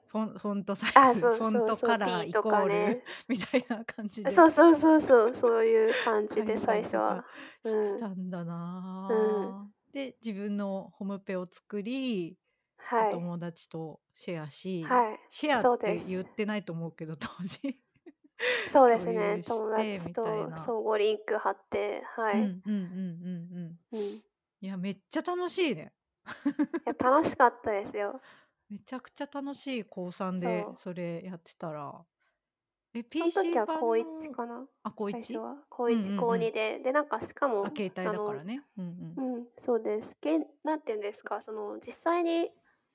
[0.08, 4.30] フォンフォントサイズあそうフォントカラーイコール、かねみたいな感じで。
[4.30, 7.24] そうそうそうそうそういう感じで最初は。
[7.64, 12.36] してたんだなあ、で自分のホームペを作り、
[12.84, 13.08] はい。
[13.08, 15.20] お友達とシェアし、はい。
[15.30, 16.06] シェアってそうです。
[16.08, 17.80] 言ってないと思うけど当時
[18.72, 19.42] そうですね。
[19.46, 20.56] 友達みたいとな。
[20.58, 23.98] 相互リンク貼ってはい、うんうんうんうんうん。
[23.98, 24.22] うん、い
[24.62, 25.92] いやめっちゃ楽しいね。
[26.84, 28.20] や楽しかったですよ。
[28.70, 30.74] めちゃくちゃ楽しい高3でそう。
[30.76, 32.04] それやってたら。
[32.92, 35.38] えその PC 時は版高の1かなあ高最初 1?
[35.38, 35.56] は。
[35.68, 36.16] 高1、うんうんうん。
[36.18, 36.78] 高2で。
[36.78, 38.56] でなんかしかもあ携帯だからね。
[38.56, 39.34] ねうんうん。
[39.34, 40.16] うんそうです。
[40.20, 42.50] けんなんていうんですかその実際に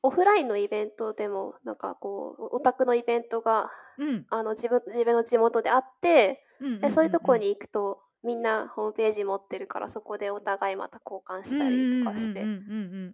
[0.06, 4.26] オフラインのイベントでもなんかこうオタクのイベントがうん。
[4.30, 6.44] あの自分自分の地元であって
[6.82, 12.44] でそういうとこうんに行くとみんなホームページ持ってるからそこでお互いまた交換したりとかして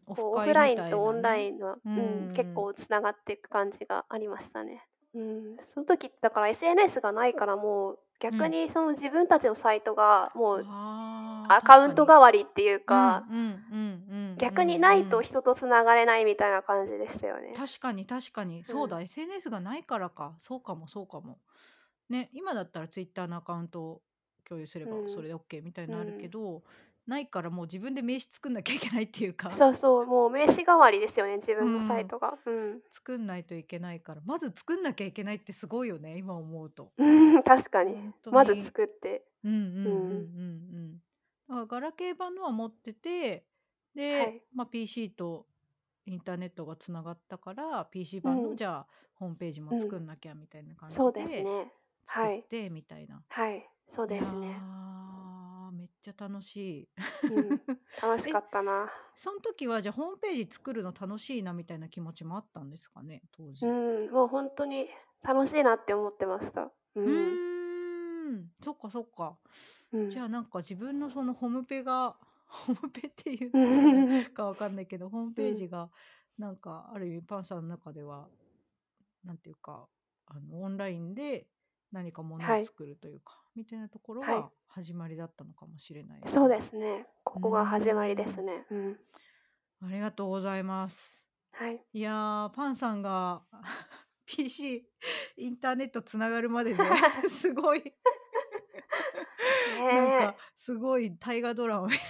[0.07, 4.87] オフラインとオンラインの、ううんん結構つながっていく感じがありましたね。
[5.13, 10.65] うん、その時だから SNS がないからもう逆にその自分たちのサイトがもう
[11.55, 13.23] アカウント確代わりっていうか
[14.37, 17.53] 逆にないとうん人とつながれないみたいな感じでしたよね。
[17.55, 18.63] 確かに確かに。
[18.63, 20.33] そうだ、SNS がないからか。
[20.37, 21.39] そうかもそうかも。
[22.09, 24.01] ね今だったら Twitter のアカウントを
[24.43, 25.09] 共有すればうん。
[25.09, 26.63] それで OK みたいになるけど、
[27.07, 29.51] ないからもう自分で名刺作んなきゃいけないっていうか。
[29.51, 32.37] そうそうもう名刺代わりですよね自分のサイトが。
[32.45, 34.21] うん、作んないといけないから。
[34.25, 36.91] まず作んなきゃいけないってすごいよね今思うと。
[36.97, 37.05] う
[37.39, 37.95] ん、確かに。
[38.29, 39.23] まず作って。
[39.43, 39.89] うんうんうんうん。
[39.89, 41.01] うん。
[41.51, 43.45] だからガラケー版のは持ってて
[43.93, 45.45] で、はいまあ、PC と
[46.05, 51.71] インターネットがつながったから PC 版うんのじゃあホームページも作んなきゃみたいな感じそうですでね。
[52.05, 53.21] 作はいってみたいな。
[53.27, 54.57] はいそうですね。
[54.57, 56.89] ーめっちゃ楽しい。
[57.35, 57.49] うん、
[58.01, 58.89] 楽しかったな。
[59.13, 63.65] その時はじゃあホームページ作るの楽しいなみたいな気持ちもあったんですかね当時。
[63.67, 64.87] う、うんもう本当に
[65.21, 66.71] 楽しいなって思ってました。
[66.95, 67.50] うん。
[68.31, 69.37] ーんそっかそっか。
[69.91, 72.15] うんじゃあなんか自分のそのホームペが
[72.47, 75.89] ホームペって言っうてたかわかんないけどホームページが
[76.37, 78.27] なんかある意味パンさんの中では
[79.23, 79.87] なんていうか
[80.25, 81.47] あのオンラインで
[81.91, 87.05] 何かものはいを作るというか、みたいなところはいが始まりだったのかもしれない、そうですね。
[87.23, 88.65] ここが始まりですね。
[88.69, 88.99] うん。
[89.83, 91.81] ありがとうございますはい。
[91.91, 93.43] いやーパンさんが
[94.25, 94.87] PC
[95.37, 96.83] インターネットつながるまでで
[97.27, 97.83] すごい
[99.89, 102.01] なんねかすごい大河ドラマみたい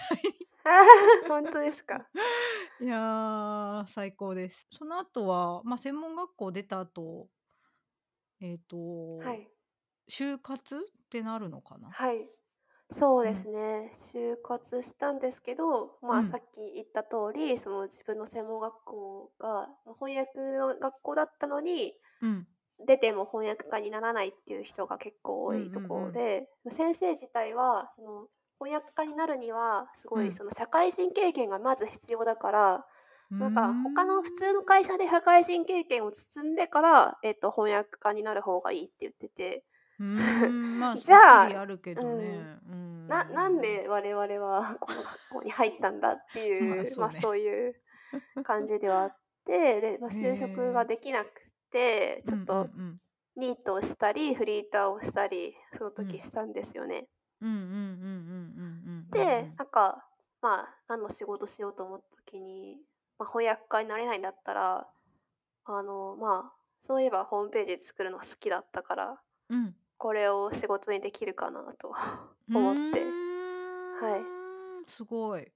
[0.66, 0.72] え。
[1.28, 2.10] 本当ですか？
[2.80, 4.68] いやー最高です。
[4.72, 7.30] その後は、まあ、専門学校出た後
[8.40, 8.78] えっ、と、
[9.20, 9.52] はい。
[10.10, 11.96] 就活ってなるのかな？
[11.96, 12.28] はい。
[12.92, 13.92] そうですね。
[14.14, 19.48] 就活したんですけど、まうんあさっき言った通り、その自分の専門学校が
[19.86, 22.48] まあ翻訳の学校だったのに、うん
[22.86, 28.28] 出ても翻訳家にならないっていう人が結構多いところで、先生自体はその
[28.60, 30.28] 翻訳家になるにはすごうん。
[30.28, 32.86] いその社会人経験がまず必要だから、
[33.40, 39.64] なんかうーん他の普通の会社で社会人経験を積んでから、えっと翻訳家になる方がいいって言ってて、
[40.82, 41.56] あじゃあね、
[41.96, 43.08] うん。
[43.08, 47.14] ななんで我々はこの学校に入ったんだっていうまあ そうね。
[47.14, 47.76] まあそういう
[48.44, 53.00] 感じではあってで、まあ、就職ができなくてちょっとうん。
[53.38, 55.96] ニートをしたりフリーターをしたりそのうん。
[55.96, 57.08] 時したんですよね。
[57.42, 60.06] うんうんうんうんうんうんうんでなんか
[60.42, 62.78] まあ何の仕事しようと思った時に、
[63.18, 64.88] まあ、翻訳家になれないんだったら
[65.66, 69.76] あのまあそういえばホームページ作るの好きだったからうん。
[69.98, 71.94] これを仕事にできるかなと
[72.50, 73.04] 思って。
[74.04, 74.22] はい。
[74.88, 75.48] すごい。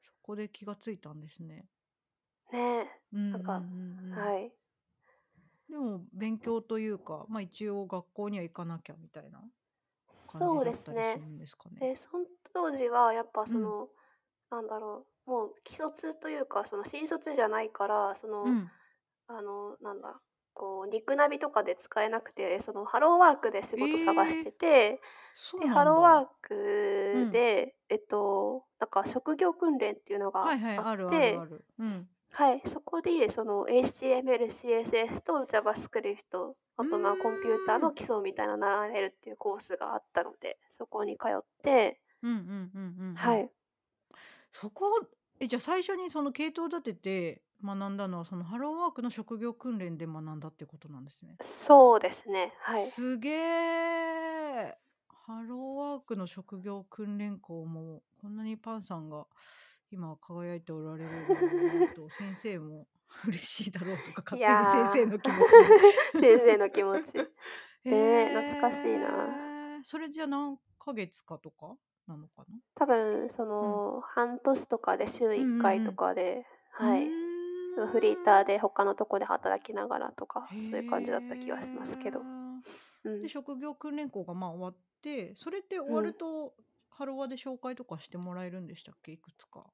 [0.00, 1.66] そこで気がついたんですね。
[2.50, 3.62] ね、なんか。
[4.14, 4.50] はい。
[5.72, 9.42] でも勉強というか、まあ一応学校には行かなきゃみたいな
[10.26, 11.20] 感そうでじだったりすすね。
[11.20, 11.80] るんですかね。
[11.80, 13.52] で、そん当時はやっぱうん。
[13.52, 13.88] その、
[14.50, 18.72] なんだろう、もう既卒というか、その新卒じゃないから、そうの、ん。
[19.28, 20.20] あの、なんだ、
[20.54, 25.00] こうリクナビとかで使えなくて、そのハローワークで仕事探しええ、てて、で、
[25.32, 25.82] そうなんだ。
[25.82, 26.28] ハローワー
[27.12, 27.28] うん。
[27.28, 31.64] クで、えっと、なんか職業訓練っていうのがはいはい、あっあるあるてある。
[31.78, 32.08] うん。
[32.32, 37.78] はい、そこでその HTML、CSS と JavaScript、うあとまあコンピューター。
[37.78, 43.14] の基礎みたいなの習えるっていうコースがあったので、そこに通ってうんうんうんうんうん。
[43.14, 43.50] はい。
[44.50, 45.06] そこ、
[45.40, 51.36] え、じゃあ最初にその系統立てて学んだのは、そのハローワークの職業訓練で学んだってことなんですね。
[51.40, 52.82] そうですね、はい。
[52.82, 54.78] すげえ。
[55.26, 59.26] ハローワークの職業訓練校も、こんなにパンさんが
[59.92, 62.88] 今輝いておられると、先生も
[63.24, 65.74] 嬉しいだろうとか、い勝手に先や、生の気持ちに。
[66.18, 67.14] 先生の気持ち。
[67.84, 69.36] へね、懐かしいな。
[69.78, 69.82] え。
[69.82, 71.76] それじゃ何ヶ月かとか
[72.06, 72.58] なのかな？
[72.74, 73.82] 多分そうん。
[73.88, 75.96] の半年とかで週1うんうん回とうん。
[75.96, 76.46] かで、
[76.80, 77.14] うはい。
[77.74, 78.46] そのフリーターーん。
[78.46, 82.26] で他のとこで働きながらとか、へそういう感じだった気がしますけど。
[83.04, 83.10] え。
[83.20, 83.28] で、うん。
[83.28, 85.94] 職業訓練校がまあ終わって、それって終うん。
[85.94, 86.54] わると、
[86.90, 89.12] ハロワで紹介とかしてもらえるんでしたっけ？
[89.12, 89.72] いくつか。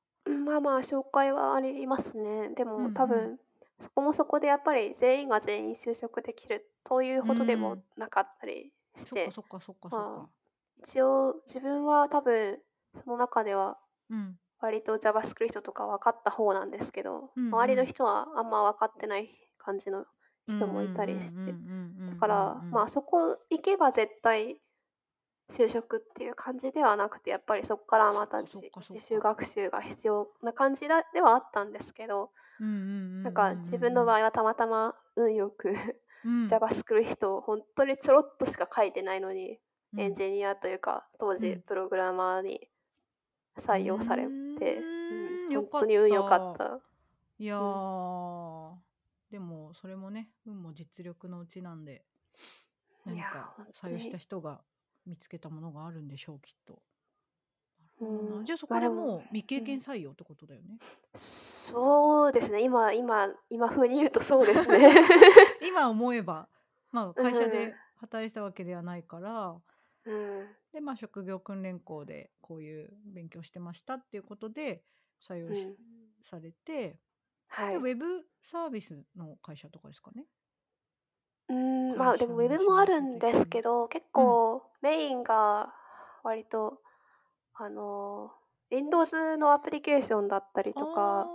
[0.49, 2.51] うん、まあまあ、紹介はありますね。
[2.55, 3.07] でうんも多うん。
[3.07, 3.39] 分、
[3.81, 7.83] そこもそこでやっぱり全員が全員就職できるといううほどでも。
[7.97, 10.31] なかったりしそっかて、そっかそっかそっまあ、か。
[10.79, 12.61] 一応自分は多分
[12.95, 13.79] その中では
[14.11, 14.39] うん。
[14.61, 17.87] 割と JavaScript とか分かった方なんですけど、うん周りのうん。
[17.87, 20.07] 人はあんま分かってない感じの
[20.49, 22.71] うんうん人もいたうんうんりして、うんうんだから、うんうん。
[22.71, 24.61] まあそこ行けば絶対
[25.51, 28.61] 就職っていう感じではなくて、やっぱりそっからそまた自
[29.01, 29.21] 習か。
[29.21, 32.33] 学習が必要な感じだではあったんですけど、
[33.23, 35.75] なんかん自分のうん場合はたまたま運よく
[36.25, 36.33] うん。
[36.45, 36.47] うん。
[36.47, 39.59] JavaScript をほんとにちょろっとしか書いてないのに、
[39.93, 40.01] うん。
[40.01, 41.55] エンジニアというか、当うん。
[41.55, 42.69] 時プログラマーに
[43.57, 44.25] う採用され
[44.59, 44.77] て、
[45.11, 46.41] うん、ーん、よほんとかっに運良かた。
[46.41, 46.81] った。
[47.39, 48.85] いやうん。
[49.31, 52.05] でもそれもね、運も実力のうちなんで、
[53.05, 54.19] 何か採用したに。
[54.19, 54.63] 人が
[55.09, 56.83] 見つけたものがあるんでしょう、きっと。
[58.01, 58.05] う。
[58.43, 59.81] ん、じゃあそこでもう未経験うん。
[59.81, 60.81] 採用ってことだよね。
[61.15, 64.89] そうですね、今今今風に言うとそうですね。
[65.61, 66.49] 今思えば、
[66.93, 67.49] まあ、う会社ん。
[67.49, 69.61] で働いてたわけではないから、
[70.05, 70.57] うん。
[70.73, 74.83] で、まあ、職業訓練校でこういう勉強してましたっていうことで
[75.27, 75.79] 採用しうん。
[76.23, 76.99] されて、
[77.69, 77.85] で、ウはい。
[77.85, 80.27] ェブサービスの会社とかですかね？
[81.49, 81.55] うー
[81.95, 83.19] ん、まあ、でもウェブもあるん。
[83.19, 84.25] ですけど、結うん。
[84.25, 85.73] 構メインが
[86.23, 86.81] 割と、
[87.55, 88.31] あの、
[88.71, 91.27] Windows のアプリケーションだったりとか、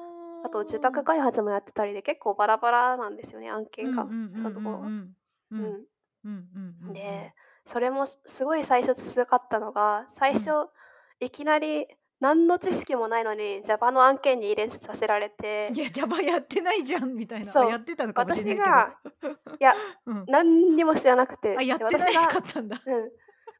[0.45, 1.03] あと受託ああ。
[1.03, 5.15] 開発もやってたりで、結構バラバラなんですよね、案う件が、んうんうんそのうんうん。
[5.51, 5.55] う。
[5.55, 5.85] うんん。
[6.25, 6.93] うんうんうんうん。
[6.93, 7.33] で、
[7.65, 10.67] それもすすごい最初辛かったのが、最初うん。
[11.19, 11.87] いきなり
[12.19, 17.49] 何の知識もないのに Java の案件に入れさせられいてや、Java やってないじゃんみたいな。
[17.49, 18.69] あ、そう、やってたのかもしれないけど。
[18.69, 20.25] 私がいや、 うん。
[20.27, 22.81] なんにも知らなくあ、て、で、やってない私がかったんだ。
[22.85, 23.11] うん、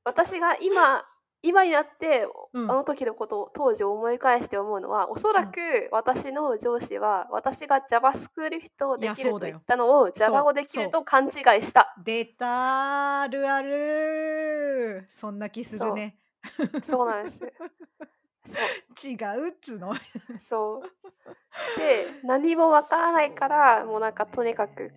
[0.03, 1.05] 私が今
[1.45, 2.71] 今になって、うん。
[2.71, 5.35] あの時のことを当時思い返して思うのは、おそうん。
[5.35, 9.39] らく私の上司は、私が JavaScript をできると。
[9.39, 10.89] 言ったのを Java をできる。
[10.89, 11.31] と勘違い
[11.61, 11.93] した。
[12.01, 15.05] 出た、あるある。
[15.09, 16.17] そんな気するそね。
[16.73, 17.39] う、そうなんです。
[18.45, 18.69] そう。
[19.05, 19.15] 違
[19.47, 19.93] うっつうの。
[20.39, 21.77] そう。
[21.77, 24.93] で、何もわからないから、よもうなんかとにかく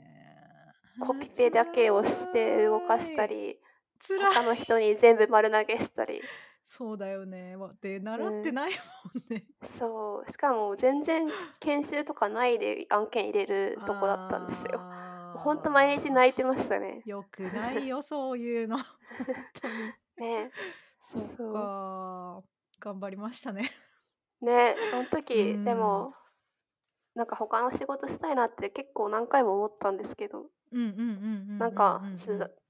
[0.97, 0.99] ね。
[0.99, 3.27] コピあ、ペだけをして動かした。
[3.27, 3.61] り、
[3.99, 4.57] 辛他のい。
[4.57, 6.31] 人に全部丸投げしたり。
[6.63, 7.57] そうだよね。
[7.57, 8.23] わ、で、うん。
[8.23, 8.77] 習ってないも
[9.35, 9.47] んね。
[9.65, 14.81] そう、しかも全然研修とかないで案件入れるとこだったんですよ。
[15.33, 17.05] もうほんと毎日あ泣いてましたね。
[17.07, 17.09] あ。
[17.09, 18.79] よくないよ、そういうの。
[20.17, 20.53] ね。
[21.01, 21.39] そう。
[21.49, 22.43] か。
[22.81, 23.71] 頑張りましたね。
[24.41, 25.61] ね、あんう時。
[25.65, 26.15] でも、
[27.15, 30.51] なんか他の仕事したいなって結構何回も思ったんですけど、
[31.59, 32.03] なんうんか。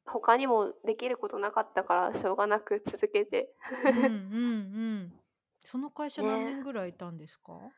[0.09, 3.53] 他にもできることなかったからしょうがなく続けて。
[3.73, 5.21] うんうんうん。
[5.65, 6.55] その会社何ね。
[6.55, 7.73] 年ぐらいいたんですか？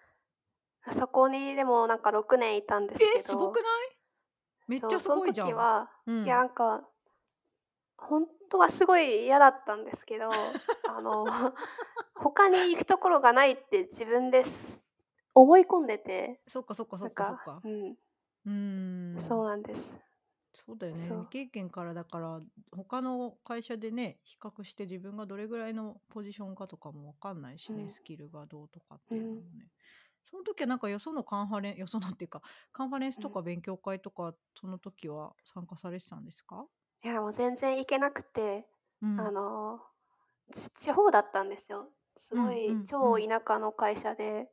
[0.84, 3.64] あそこにでもなんか6年いたんですえ、けどすごくない？
[4.68, 5.48] めっちゃすそんごいじゃん。
[5.48, 6.38] 時は、ういやん。
[6.38, 6.87] なんか、
[7.98, 10.30] ほんとはすごい嫌だったんですけど、
[10.86, 11.26] あの、
[12.14, 14.82] 他に行くところがないって自分です
[15.34, 17.62] 思い込んでて、そっかそっかそっかそっか。
[17.64, 17.96] うん。
[18.46, 19.20] うー。
[19.20, 19.94] そうんなんです。
[20.52, 21.08] そうだよね。
[21.10, 22.40] 未経験からだから、
[22.72, 27.88] 他の会社でね、比較して自分がどれぐらいのポジションかとかもわかんないしね、うん。
[27.88, 29.18] スキルがどうとかっうん。
[29.18, 29.70] ていうのもね。
[30.24, 32.42] その時はなんかよそのカンファレンよそのっていうか、
[32.72, 33.24] カンファレンスうん。
[33.24, 36.66] とか勉強会とか、その時は参加されてたんですか？
[37.04, 38.66] いや、もう全然行けなくて、
[39.16, 39.30] あうん。
[39.30, 39.80] の、
[40.54, 41.90] ち地方だったんですよ。
[42.16, 42.78] すごい。
[42.84, 44.50] 超田舎の会社で、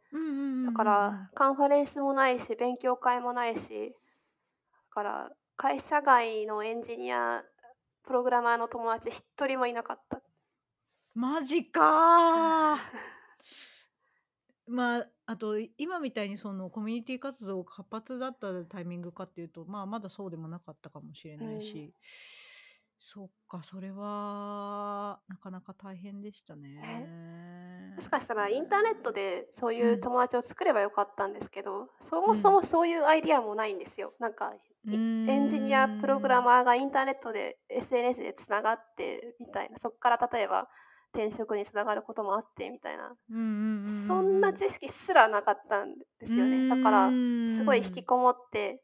[0.64, 0.84] だか。
[0.86, 3.98] らカンファレンスもないし、勉強会もないし、だ
[4.92, 7.44] から会社外のエンジニア、
[8.04, 10.22] プログラマーの友達一人もいなかった。
[11.16, 12.78] マジか。
[14.68, 21.48] まあ、あと、今みたいにそのコミュニティ活動が活発だったタイミングかっていうと、まあ、まだそうでもなかったかもしれうん。
[21.48, 21.96] ないし、
[23.00, 27.00] そっか、それはなかなか大変でしたえ、
[27.98, 28.10] もしね。
[28.10, 29.86] かしたらインターネットでそううん。
[29.86, 32.54] いう友達を作ればよかったんですけど、そもそうん。
[32.54, 34.14] もそういうアイディアもないんですよ。
[34.20, 34.54] なんか、
[35.28, 36.28] エンジニアプログ。
[36.30, 40.70] ラマーがインターネットで SNS でつながってみたいな、そっから例えば
[41.16, 43.16] 転職につながることもあってみたいな、
[44.08, 46.70] そんなうん知識すらなかったんですよね。
[46.70, 47.10] だから
[47.58, 47.92] すごい引。
[47.92, 48.82] きこもって。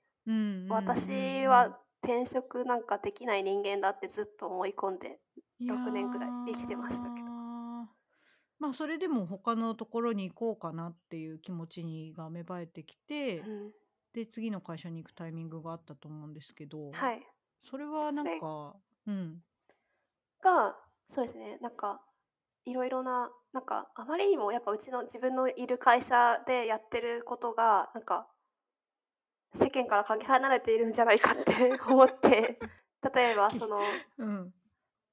[0.70, 5.20] 私は転職なんかできない人間だってずっと思い込んで、
[5.60, 7.32] いや、6年ぐらい生きてましたけど。
[8.60, 13.72] ま、それでも他のところに行こうかなっていう気持ちにが芽生えてきて、うん。
[14.14, 17.22] で、次の会社に行くタイミングがあったと思うんですけど、はい。
[17.60, 18.76] それはなんか
[19.08, 19.44] うん。
[20.42, 20.76] が、
[21.08, 22.02] そうですね、なんか、
[22.66, 28.28] いろいろな、なんか、あまりにもやっぱうちの自分のいる会社でやってることが、なんか
[29.56, 32.60] 世間からかけ離れているんじゃないかって 思って、
[33.14, 33.80] 例えばそきの
[34.18, 34.54] うん。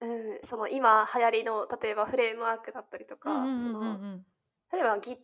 [0.01, 4.27] うん、その今流行りの例えばフレームワークだったりとうんうんか、そうんうんうのん。
[4.71, 5.17] 例えば Git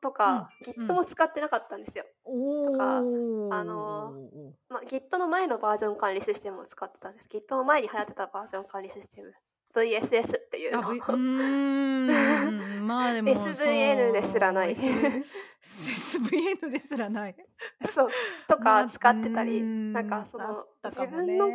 [0.00, 0.96] とか、うん、う Git ん。
[0.96, 2.04] も使ってなかったんですよ。
[2.24, 4.52] おとか、あの、お。
[4.68, 7.26] ま、Git の前のバージョン管理システムを使ってたんです。
[7.28, 9.34] Git の前に流行ってたバージョン管理システム、
[9.74, 10.92] VSS っていうあ、のを。
[10.92, 12.50] V うー
[12.82, 14.74] ん、まあ、でも、 SVN ですらない。
[14.74, 15.24] SV
[15.62, 17.36] SVN ですらない。
[17.92, 18.10] そう、
[18.48, 21.48] とまあ、うか使ってたり、なんーん、あっかそのたかも自分の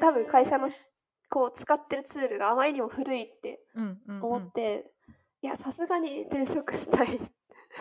[0.00, 0.74] 多分会社のね。
[1.30, 4.46] こう使ってるツールがあまりにも古いってうんうん思うん。
[4.46, 4.90] って、
[5.42, 7.20] いや、さすがに転職したいっ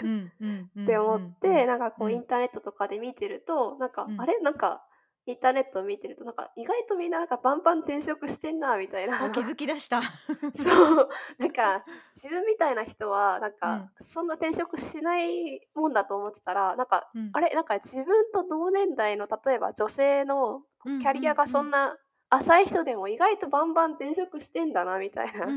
[0.02, 1.68] うんうんうんて思うって、んうん。
[1.68, 2.08] なんかこうん。
[2.08, 4.20] うインターネットとかで見てると、なんか、うん。
[4.20, 4.84] あれ、なんか、
[5.26, 9.26] インターネットを見てると、なんか意外とみんななんかバンバン転職してんなみたいな。
[9.26, 10.02] お、気づきだした。
[10.56, 14.06] そう、なんか自分みたいな人は、なんかうん。
[14.06, 17.30] そんな転職しないもんだと思ってたら、なんか、うん。
[17.34, 21.48] あれ、なんか自分と同年代の例えば女性のうんキャリアが。
[21.48, 21.98] そんな
[22.30, 25.48] 浅い人でも意外とバンバン転職してんだなみたいな。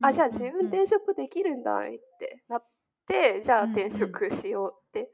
[0.00, 0.66] あ、じゃあ自分。
[0.68, 1.82] 転職できるんだっ
[2.18, 2.66] てなっ
[3.06, 3.90] て、じゃあうん転うん。
[3.92, 5.12] 職しようって、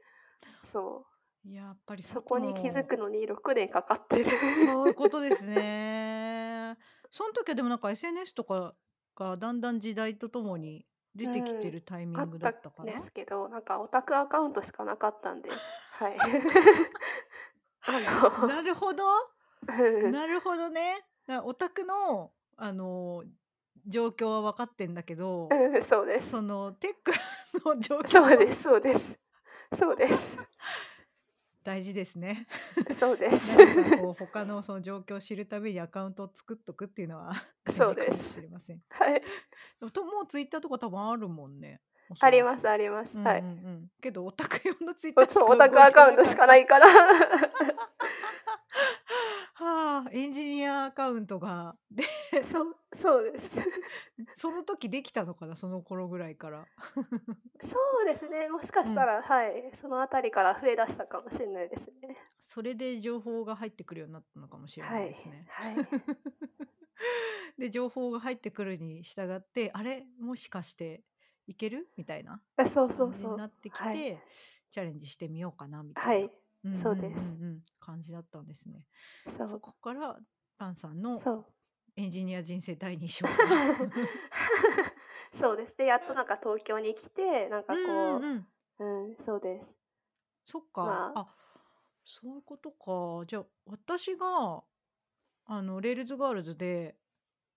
[0.63, 1.06] そう。
[1.53, 4.25] やっぱりそ外こに気づのくのに6年かかってる。
[4.49, 6.77] そういうことですね。
[7.09, 8.75] そん時はでもなんか SNS とか
[9.15, 10.85] がだんだん時代とともに
[11.15, 12.99] 出うてきてん、るタイミングだあったんでったかな？
[12.99, 15.49] すけど、なんかオタクアカウントしかなかったんで、
[15.91, 16.17] はい。
[17.85, 19.03] あのなるほど。
[19.67, 20.11] うん。
[20.11, 21.05] なるほどね。
[21.27, 23.23] なお宅の、あの、
[23.85, 26.29] 状況は分かってんだけど、うん、そうです。
[26.31, 27.11] そのテック
[27.65, 29.19] の状況はそうですそうです。
[29.77, 30.37] そうです。
[31.67, 32.47] 大事ですね。
[32.97, 33.51] そうです。
[33.97, 37.33] こう他のその状況を知るためにアカウントを作っとくっていうのは
[37.65, 38.41] 大そう事かもしです。
[38.41, 38.81] れません。
[38.87, 39.21] はい。
[39.91, 42.69] ともうツイッターとか多分あるもんね、おあります。
[42.69, 43.17] あります。
[43.17, 43.41] はい。
[43.41, 43.91] ん。
[44.01, 46.37] けどオタク用のツイッターオタクアカウントし。
[46.37, 46.87] かないから。
[49.59, 52.03] はあ、エンジニアアカウントが、で
[52.45, 53.57] そう、そうです。
[54.35, 56.67] その時できたのかな、その頃ぐらいから。
[57.63, 58.87] そうですね、もしかうん。
[58.87, 62.17] したら、はい、そのあたりから増えだしたかもしんないですね。
[62.39, 65.47] それで情報が入ってくるようになったのかもしれなはい、いですね。
[65.49, 65.75] はい。
[67.57, 71.03] で、情報が入ってくるに従って、あれ、もしかして
[71.47, 71.89] いける？
[71.97, 73.31] みたいなあ、そうそうそう。
[73.31, 73.95] になってきはい。
[73.97, 74.23] て、
[74.69, 76.27] チャレンジしてみようかなみたいな。
[76.27, 76.31] はい、
[76.63, 77.25] うんうんうんそうです。
[77.25, 78.85] うん、感じだったんですね。
[79.29, 79.59] そそう。
[79.59, 80.17] こから
[80.57, 81.45] パンさんのそう。
[81.95, 83.31] エンジニア人生第2章が
[85.33, 85.77] そうです。
[85.77, 88.47] で、やっとなんか東京に来て、なんうんかこうんうん。
[88.79, 89.73] ううん、そうです。
[90.45, 90.83] そっか。
[90.83, 91.35] まああ、
[92.05, 93.25] そういうことか。
[93.27, 94.63] じゃ、私が、
[95.45, 96.95] あの、レールズガールズで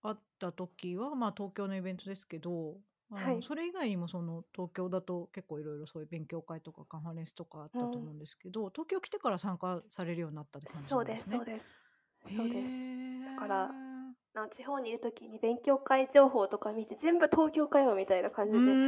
[0.01, 2.77] 会った時は、ま、東京のイベントですけど、
[3.11, 3.41] はい。
[3.41, 7.81] それ以外にもその東京だと結構いろいろそういう勉強会とかカンファレンスとかあっうん。
[7.81, 11.35] たと思うんですけど、東京来てから参加されるようになったって感じそうでなんですね。
[11.35, 11.77] すそうです。
[12.25, 12.79] へそうです。
[13.25, 14.15] だからえ。
[14.33, 18.79] な地方にいる時に勉強会情報とか見て、全部東京かよみたいな感うじで、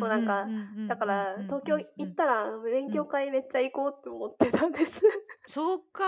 [0.00, 2.94] もうなんか、うんうんだからうん東京うんうん行ったら勉うん。
[2.94, 2.98] うん。
[2.98, 5.02] 強会めっちゃ行こうって思ってたんです。
[5.46, 6.02] そっか。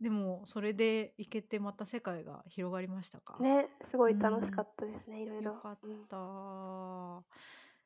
[0.00, 3.38] でもそれで行けてまた世界が広がりましたか？
[3.38, 4.64] ね、すごうい楽しかん。
[4.64, 5.52] ったですね、いろいろ。
[5.52, 6.06] よかっうん。
[6.08, 7.24] た。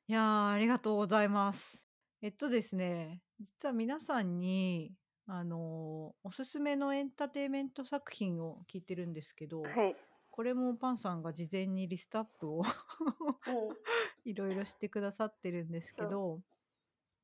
[0.08, 1.88] いや、ありがとうございます。
[2.22, 4.94] えっとですね、実は皆さんに、
[5.26, 9.96] あの、おすすめのエンターテイメント作品を聞いてるんですけど、はい。
[10.30, 12.62] これもパンさんが事前にリストアップを
[13.46, 13.76] うん。
[14.24, 16.14] いろいろしてくださってるんですけそう。
[16.14, 16.42] ど、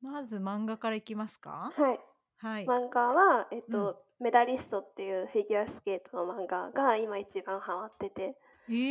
[0.01, 1.75] まず漫画からいきますか？
[1.75, 1.99] はい。
[2.37, 2.73] はい。
[2.73, 3.91] 漫画は、えっうん。
[3.93, 8.37] と、メダリストっていうフィギュアスケートの漫画が今一番ハマってて、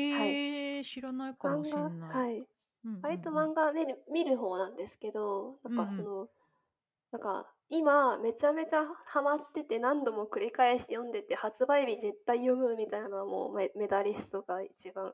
[0.09, 0.39] はい。
[0.39, 2.19] ええ、知らないかもしんない。
[2.19, 2.47] はい。
[2.85, 3.51] うんうん割とうん。
[3.51, 5.87] 漫画見る見る方なんですけど、なんうんうん。
[5.87, 6.31] かその、
[7.13, 15.13] なんか今めちゃめちゃハマってて何度も繰り返し読んでて、発売日絶対読むみたいなのはもうメメダリストが一番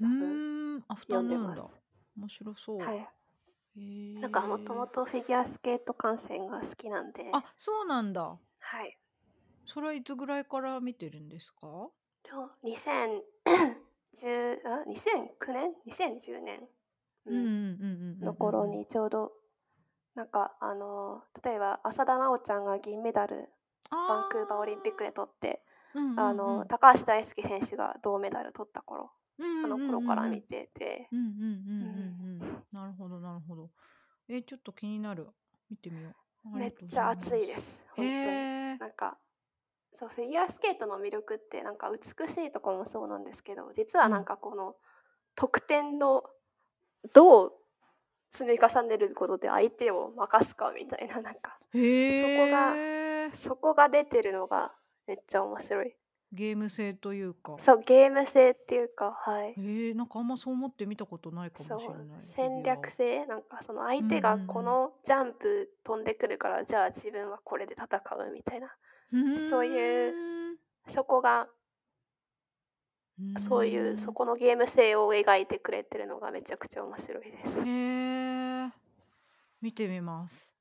[0.00, 0.04] う
[0.78, 1.38] ん、アフタ読んでます。
[1.38, 1.70] ヌーンだ。
[2.16, 2.92] 面白そう。
[2.92, 3.08] はい。
[3.76, 3.80] へ
[4.22, 4.88] なんかもともえ。
[4.88, 8.40] とフィギュアスケート観戦が好きなんで、あ、そうなんだ。
[8.60, 8.98] はい。
[9.66, 11.88] それはいつぐらいから見てるんですか？
[12.24, 13.22] と、2010
[14.66, 16.60] あ、2009年？2010年、
[17.26, 18.34] うん、うんうんうんの。
[18.34, 19.32] 頃にちょうど、
[20.14, 23.48] なんかあの、例えば浅田真央ちゃんが銀メダル、
[24.08, 25.62] バンクーバーオリンピックあで取って、
[25.94, 25.94] あ。
[25.94, 26.68] うんうんうあの、ん。
[26.68, 30.00] 高橋大輔選手が銅メダル取った頃、うんうんうあの頃。
[30.02, 31.42] から見てて、うんうんうんうん。
[32.40, 32.64] うんうん。
[32.72, 33.70] なるほどなるほど。
[34.28, 35.28] え、ちょっと気になる。
[35.70, 36.10] 見てみよ
[36.44, 36.48] う。
[36.58, 37.36] めっちゃ熱。
[37.36, 38.18] いです、ほんとに。
[38.78, 39.16] なんか、
[39.94, 44.24] そう、フィギュアスケートの魅力ってなんか美しいとこもそうなんですけど、実はなんうん。
[44.24, 44.76] かこの
[45.34, 46.24] 得点の
[47.12, 47.52] どう
[48.32, 52.74] 積み重ねることで相手を負すかみたいな、 なんか、そこが。
[53.34, 54.74] そこが出てるのが
[55.06, 55.96] めっちゃ面白い。
[56.32, 57.56] ゲーム性というか。
[57.58, 59.50] そう、ゲーム性っていうか、はい。
[59.50, 62.62] へえ、なんかあんまそう思って見たことないかもしれない、戦。
[62.62, 64.38] 略性、なんかその相うん手が。
[64.46, 68.72] このジャンプ飛んでくるから、じゃあ自分はこれで戦うみたいな、ふ
[69.50, 70.58] そういう。
[70.88, 71.48] そこが
[73.18, 73.98] うそういう。
[73.98, 77.60] そこのゲーム性を描いてくれてるのがめちゃくちゃ面白いです。
[77.60, 78.70] へえ。
[79.60, 80.54] 見てみます。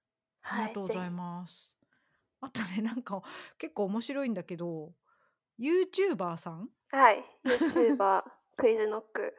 [0.43, 1.09] ありはい、がとうござい。
[1.09, 1.75] ます。
[2.41, 3.21] あとね、なんか
[3.57, 4.93] 結構面白いんだけど、
[5.57, 6.69] ユーチューバーさん？
[6.89, 9.35] はい、ユーチューバー、 クイズノック、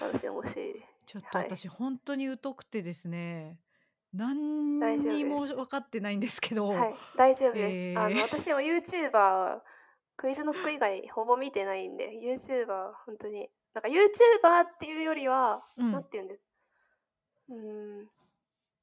[0.00, 0.84] 私面白い。
[1.06, 1.48] ちょっとはい。
[1.48, 3.71] 私ほんとに疎くてですね、大
[4.12, 5.46] 何にも。
[5.46, 7.90] 分かってないんですけど、はい、大丈夫です。
[7.94, 8.22] あの、ええ。
[8.22, 9.60] 私もユーチューバー、
[10.16, 15.92] クイズノック以外ほぼ見てないんで、ユーチューバーほんとに、なんかユーチューバーっていうよりは、うん。
[15.92, 16.38] なんて言うんで
[17.48, 18.10] うーん、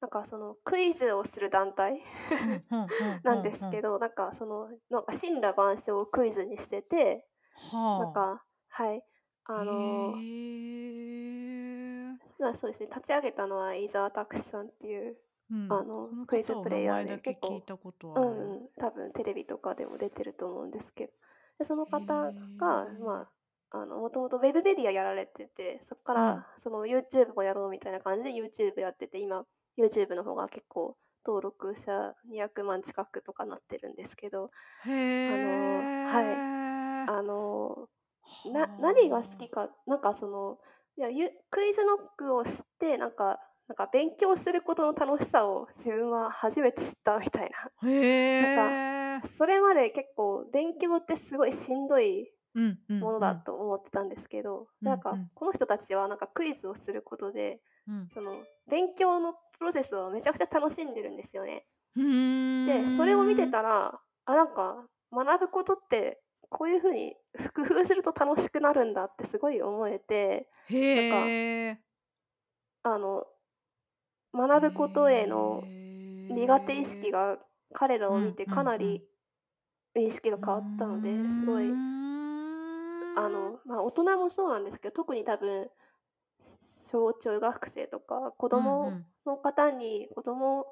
[0.00, 2.00] なんかそのクイズをする団体？
[3.24, 3.42] なん。
[3.42, 7.26] ですけど、なんかその、なんか森羅万象をクイズにしてて、
[7.98, 8.20] なんはあ。
[8.36, 9.04] かはい、
[9.46, 11.39] あのへえ。
[12.40, 15.16] まあ、そうですね、立ち上げたのは伊沢拓司さんっていう、
[15.50, 17.64] うん、あの、クイズプレイヤーで結構。
[18.16, 21.12] うんうん、多分テレビとかでも出てると思うんですけど、
[21.58, 23.30] で、そのへ方が、まえ。
[23.70, 26.44] あ、あの、もともとウェブメディアやられてて、そっかうん。
[26.44, 29.46] らその YouTube もやろうみたいな感じで YouTube やってて、今
[29.78, 34.50] YouTube の方が結構登録者200万近くとかなってるんですけど、あ
[34.86, 34.90] へ
[35.38, 36.42] のはい。
[37.06, 37.06] え。
[37.06, 37.88] あの、
[38.44, 39.50] な何が好きはあ。
[39.50, 40.60] か、なんかその、
[41.00, 47.70] いや、ゆクイズノックを知って、なんかなんか勉強することの楽しさを自分は初めて知ったみたいな。
[47.82, 48.40] へえ。
[48.40, 48.82] なんか、
[49.38, 52.30] それまで結構勉強ってすごいしんどい
[53.00, 53.42] ものだうん。
[53.46, 55.30] と思ってたんですけど、なんかうんうん。
[55.34, 58.10] この人たちはなんかクイズをすることで、うん。
[58.14, 61.66] その勉強のプロセスをめちゃくちゃ楽しんでるんですよね。
[62.64, 63.48] で、それを見てん。
[63.48, 67.16] たら、あ、なんか学ぶことってこういう風に
[67.54, 70.48] 工夫すると楽しくなるんだってすごい思えて、
[70.94, 71.40] なんか。
[72.84, 73.26] あの、
[74.34, 75.68] 学ぶことへの
[76.28, 77.12] 苦手意識。
[77.12, 77.38] が
[77.74, 78.46] 彼らうんを見て。
[78.46, 79.06] かなり
[79.96, 81.80] 意識がう変わったので、すごい、ー
[83.14, 83.30] あん。
[83.30, 85.70] の、ま、大人もそうなんですけど、特に多分、
[86.92, 89.10] 小中学生とか子供ん。
[89.26, 90.66] の方に子供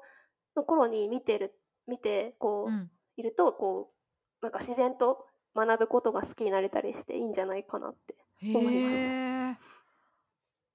[0.57, 2.35] の頃に見てる見て、
[2.65, 2.89] うこう、ん。
[3.17, 3.93] いると、こ
[4.41, 8.15] う、なんか自然と学ぶことが好きになれたりしていいんじゃないかなって
[8.55, 9.59] 思います。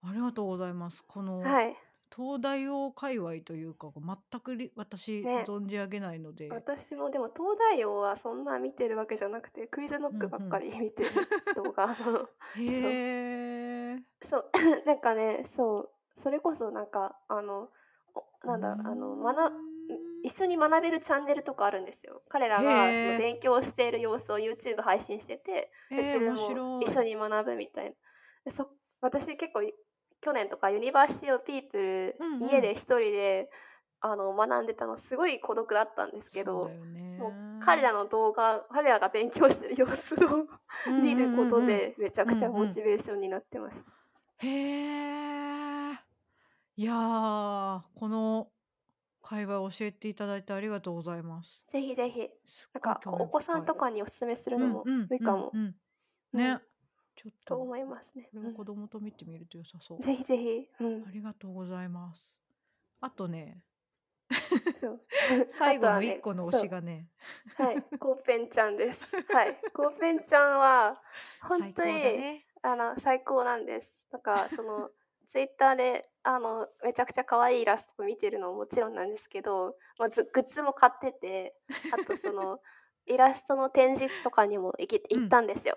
[0.07, 1.05] ありがとうございます。
[1.07, 1.77] このはい。
[2.15, 5.45] 東大王界隈というか、全くり私ね。
[5.49, 6.49] 存じ上げないので。
[6.49, 10.71] 私もでも東大王はそんな見てるわけじゃなくて、クイズノックばっかうんうん。
[10.71, 11.11] り見てる
[11.57, 12.29] 動画の そう。
[12.57, 14.03] へえ。
[14.23, 14.51] そう、
[14.87, 17.71] なんかね、そう、それこそなんか、あの、
[18.45, 19.74] なんだ、あの、まなん。
[20.25, 22.23] 一緒に学べるチャンネルとかあるんですよ。
[22.29, 23.19] 彼らがその。
[23.19, 27.05] 勉強している様子を YouTube 配信してて、で、ええ、面自分も白一緒い。
[27.07, 27.91] に学ぶみたいな。
[28.45, 28.71] で、そ
[29.01, 29.61] 私結構
[30.21, 32.49] 去年とかユニバーシティオブピープル、うんうん。
[32.49, 33.51] 家で一人で、
[34.01, 37.33] あの学んでたのすごい孤独だったんですけどねもう
[37.65, 40.47] 彼らの動画彼らが勉強してる様子を
[41.03, 44.47] 見ることでめちゃくちゃモチベーションになってました。
[44.47, 45.93] へえ
[46.77, 48.49] いやーこの
[49.25, 51.65] 会話を教えていただいてありがとうございます。
[51.67, 52.29] ぜひぜひ。
[52.47, 55.61] すっなんかごい興味お子さんとかにおすすめするのもいいかも、うん。
[55.61, 55.75] うんうん。
[56.39, 56.61] ね。
[57.17, 57.55] ちょっと。
[57.57, 58.29] と思いますね。
[58.31, 59.97] これも子供と見てみると良さそう。
[59.97, 61.05] うんぜひぜひ、うん。
[61.09, 62.39] あ、りがとうございます。
[63.01, 63.63] あとね。
[64.79, 65.01] そう。
[65.49, 67.09] 最後の一個の推しがね。
[67.57, 69.11] はい、コーペンちゃんです。
[69.33, 71.03] はい、コーペンちゃんは
[71.41, 72.47] 本最高だ当に、ね。
[72.61, 73.97] あの最高なんです。
[74.11, 74.91] なんかその
[75.29, 81.55] ツイッターであのめちゃくちゃ可愛いイラストを見てるのももちろんなんですけど、まずグッズも買ってて、
[81.93, 82.61] あとその
[83.07, 85.77] イラストの展示とかにも行き行ったんですよ。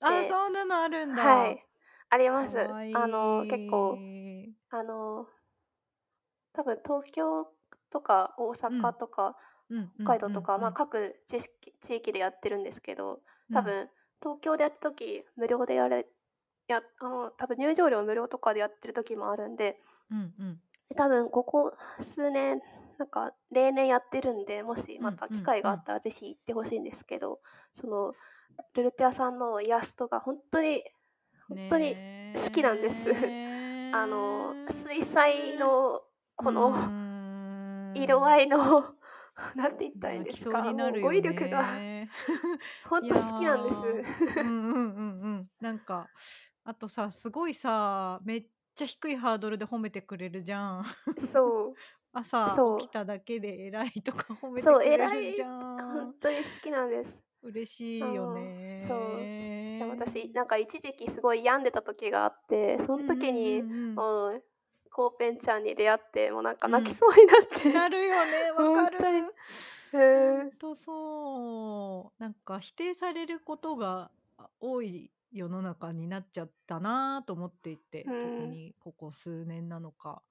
[0.00, 1.22] あでそんなのあるんだ。
[1.22, 1.66] はい、
[2.10, 2.56] あります。
[2.84, 3.98] いいあの結構
[4.70, 5.26] あの
[6.52, 7.50] 多分東京
[7.90, 9.36] とか大阪とか、
[9.96, 13.20] 北海道とか、まあ、各地域でやってるんですけど
[13.52, 13.88] 多分、
[14.20, 16.06] 東京でやった時無料でやれ
[16.68, 19.80] やあの多分入場料無料とかでやってる時もあるんで
[20.10, 20.60] うんうん。
[20.88, 22.60] で多分ここ数年
[22.98, 27.38] なんか例年やってるんでもしまた機会があったらぜひ行ってほしいんですけど、
[27.72, 28.12] その
[28.74, 30.82] ルルテアさんのイラストが本当に
[31.48, 31.94] 本当に
[32.44, 33.06] 好きなんです。
[33.08, 34.54] ね あの
[34.84, 36.02] 水彩の
[36.34, 38.94] このの色合いの
[39.54, 41.72] なんて言ったらいいんですか語彙力が。
[41.74, 42.10] ね
[42.88, 44.40] 本当好きなんです。
[44.40, 45.50] うんうんうんうん。
[45.60, 46.08] なんか
[46.68, 50.84] あとさすごいさめっちゃ低いハードルで褒めてくれるじゃん。
[51.32, 51.74] そう。
[52.12, 52.78] 朝そう。
[52.78, 57.18] 起きただけで偉いとか褒めてそうくれ偉いるじゃ本ん当に好きなんです。
[57.42, 58.98] 嬉しいよねそう。
[59.72, 63.94] しかも私なんか一時期すごい病んでた時があってその時に、うんうんうん。
[63.94, 64.44] もう
[64.92, 69.18] コーペンちゃんに出会ってもうなんか泣きそうになっ て、なるよねわかる本当に。
[69.20, 69.28] うん
[70.42, 72.22] ほんとそう。
[72.22, 78.14] なんか否定されることがあ多い世の中になっちゃったなと思っていて、うん。
[78.18, 80.24] 特にここ数年なのか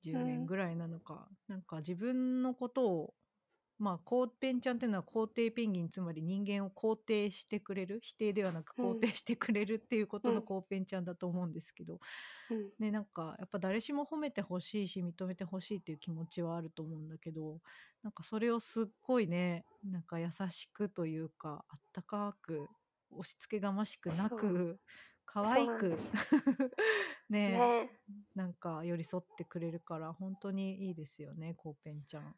[0.00, 0.22] 10うん。
[0.24, 3.14] 年ぐらいなのか、なんか自分のことを
[3.78, 8.86] まあコーペンちゃんっていうのは肯定ペンギンつまり人間を肯定してくれる否定ではなくうん。
[8.86, 10.34] 肯定してくれるっていうことうん。
[10.34, 11.98] のコーペンちゃんだと思うんですけど、
[12.48, 12.72] うん。
[12.78, 17.60] ね、なんかやっぱ誰しも褒めてほしいし認めてほしいっていう気持ちはあると思うんだけど
[18.02, 22.70] なんかそれをすっごいねなんか優しくというかあったかく
[23.12, 24.78] 押し付けがましくなそく
[25.24, 25.98] 可愛く
[27.28, 27.90] ねね。
[28.34, 32.22] なんか寄り添ってくれるから本当にいいですよねコーペンちゃん。
[32.24, 32.32] 本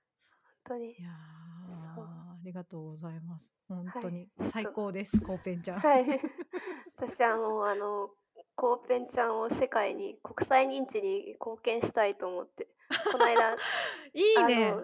[0.64, 0.92] 当に。
[0.92, 3.52] いやありがとうございます。
[3.68, 4.52] 本当にちょっと。
[4.52, 5.80] 最高です、コーペンちゃん。
[5.80, 6.04] はい。
[6.96, 8.10] 私はもうあの
[8.54, 12.68] コーペンちゃんを世界に国際認知に貢献したいと思って
[13.10, 13.54] この間
[14.12, 14.74] いいね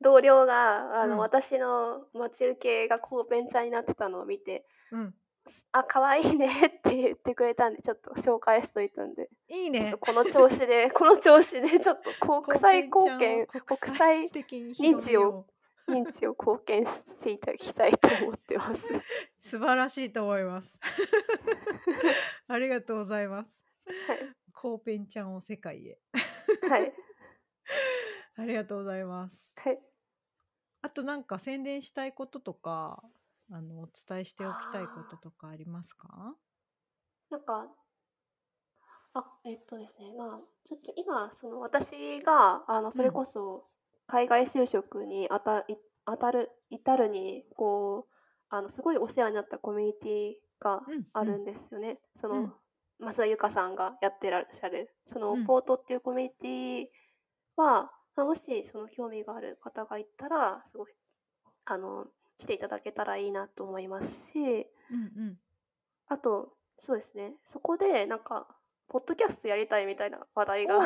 [0.00, 5.14] 同僚があの、うん私の待ち受けがコーペンちゃんになってたのを見てうん。
[5.72, 9.94] 「あ可愛いね」 って言ってくれたんでちょっと紹介しといたんでいいね。
[10.00, 15.60] この調子で この調子でちょっと国際貢献コーペンちゃんを国際的に認知を広めよう
[15.90, 18.88] 認知を貢献していただきたいと思ってます。
[19.40, 20.78] 素晴らしいと思います。
[22.46, 23.64] ありがとうございます。
[24.54, 25.98] コーペンちゃんを世界へ。
[26.68, 26.94] はい、はい、
[28.40, 29.52] ありがとうございます。
[29.54, 29.78] はい。
[30.82, 33.02] あとなんか宣伝したいこととか、
[33.52, 36.34] あのお伝えしておきたいこととかありますか？
[37.30, 37.68] なんか、
[39.14, 43.66] あ、えっとですね、まあ、ちょっと今、その私が、あの、それこそ、
[44.06, 45.76] 海外就職にあたい
[46.06, 48.14] 当たる、至るに、こう、
[48.48, 52.00] あの、すごいお世話になったコミュニティがうんあるんですよね。
[52.16, 52.52] その、うん
[53.02, 56.86] 増田由香さんがやってらっしゃる、その、うんポートっていうコミュニティ
[57.56, 57.90] は、
[58.20, 60.92] まあもし、その、興味がある方がいたら、すごい、
[61.64, 62.06] あの、
[62.36, 65.38] 来ていただけたらいいなと思いますし、うんうん。
[66.06, 68.46] あと、そうですね、そこでなんか、
[68.88, 70.80] ポッドキャストやりたいみたいな話題が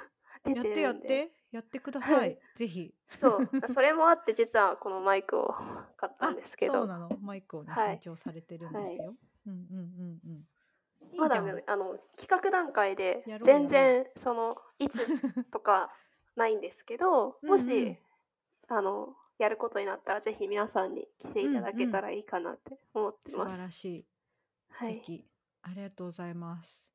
[0.44, 2.38] 出やっててるんで、やってやってくださはいい。
[2.54, 2.94] ぜひ。
[3.10, 3.38] そう、
[3.74, 5.54] それもあって、実はこのマイクを
[5.98, 7.10] 買ったあんですけど、そうなの。
[7.20, 9.14] マイクをね、はい新調されてるんですよ。
[9.46, 10.48] うんうんうんうん。
[11.12, 11.28] いいま。
[11.28, 15.06] だねあの企画段階で全然そのいつ
[15.50, 15.92] とか
[16.38, 17.98] ないんですけど、もうんうんし
[18.68, 23.56] あのやることになったらぜひ皆さんに来ていただけたらいいかなって思って素ます。
[23.56, 24.06] 晴らしい。
[24.70, 25.28] 素はい、敵、
[25.62, 26.90] ありがとうございます。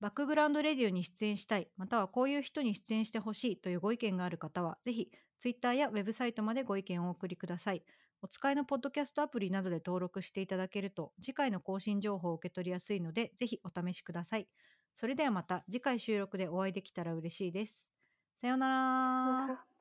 [0.00, 7.84] バックグラウンドレディオに出演したい、またはこういう人に出演してほしいというご意見がある方は、ぜひツイッターやウェブサイトまでご意見をお送りください。
[8.22, 14.48] お使いのポッドキャストアプリなどで登録していただけると、次回の更新情報を受け取りやすいので、ぜひお試しください。
[14.94, 17.93] それではまた次回収録でお会いできたら嬉しいです。
[18.36, 19.73] さようなら。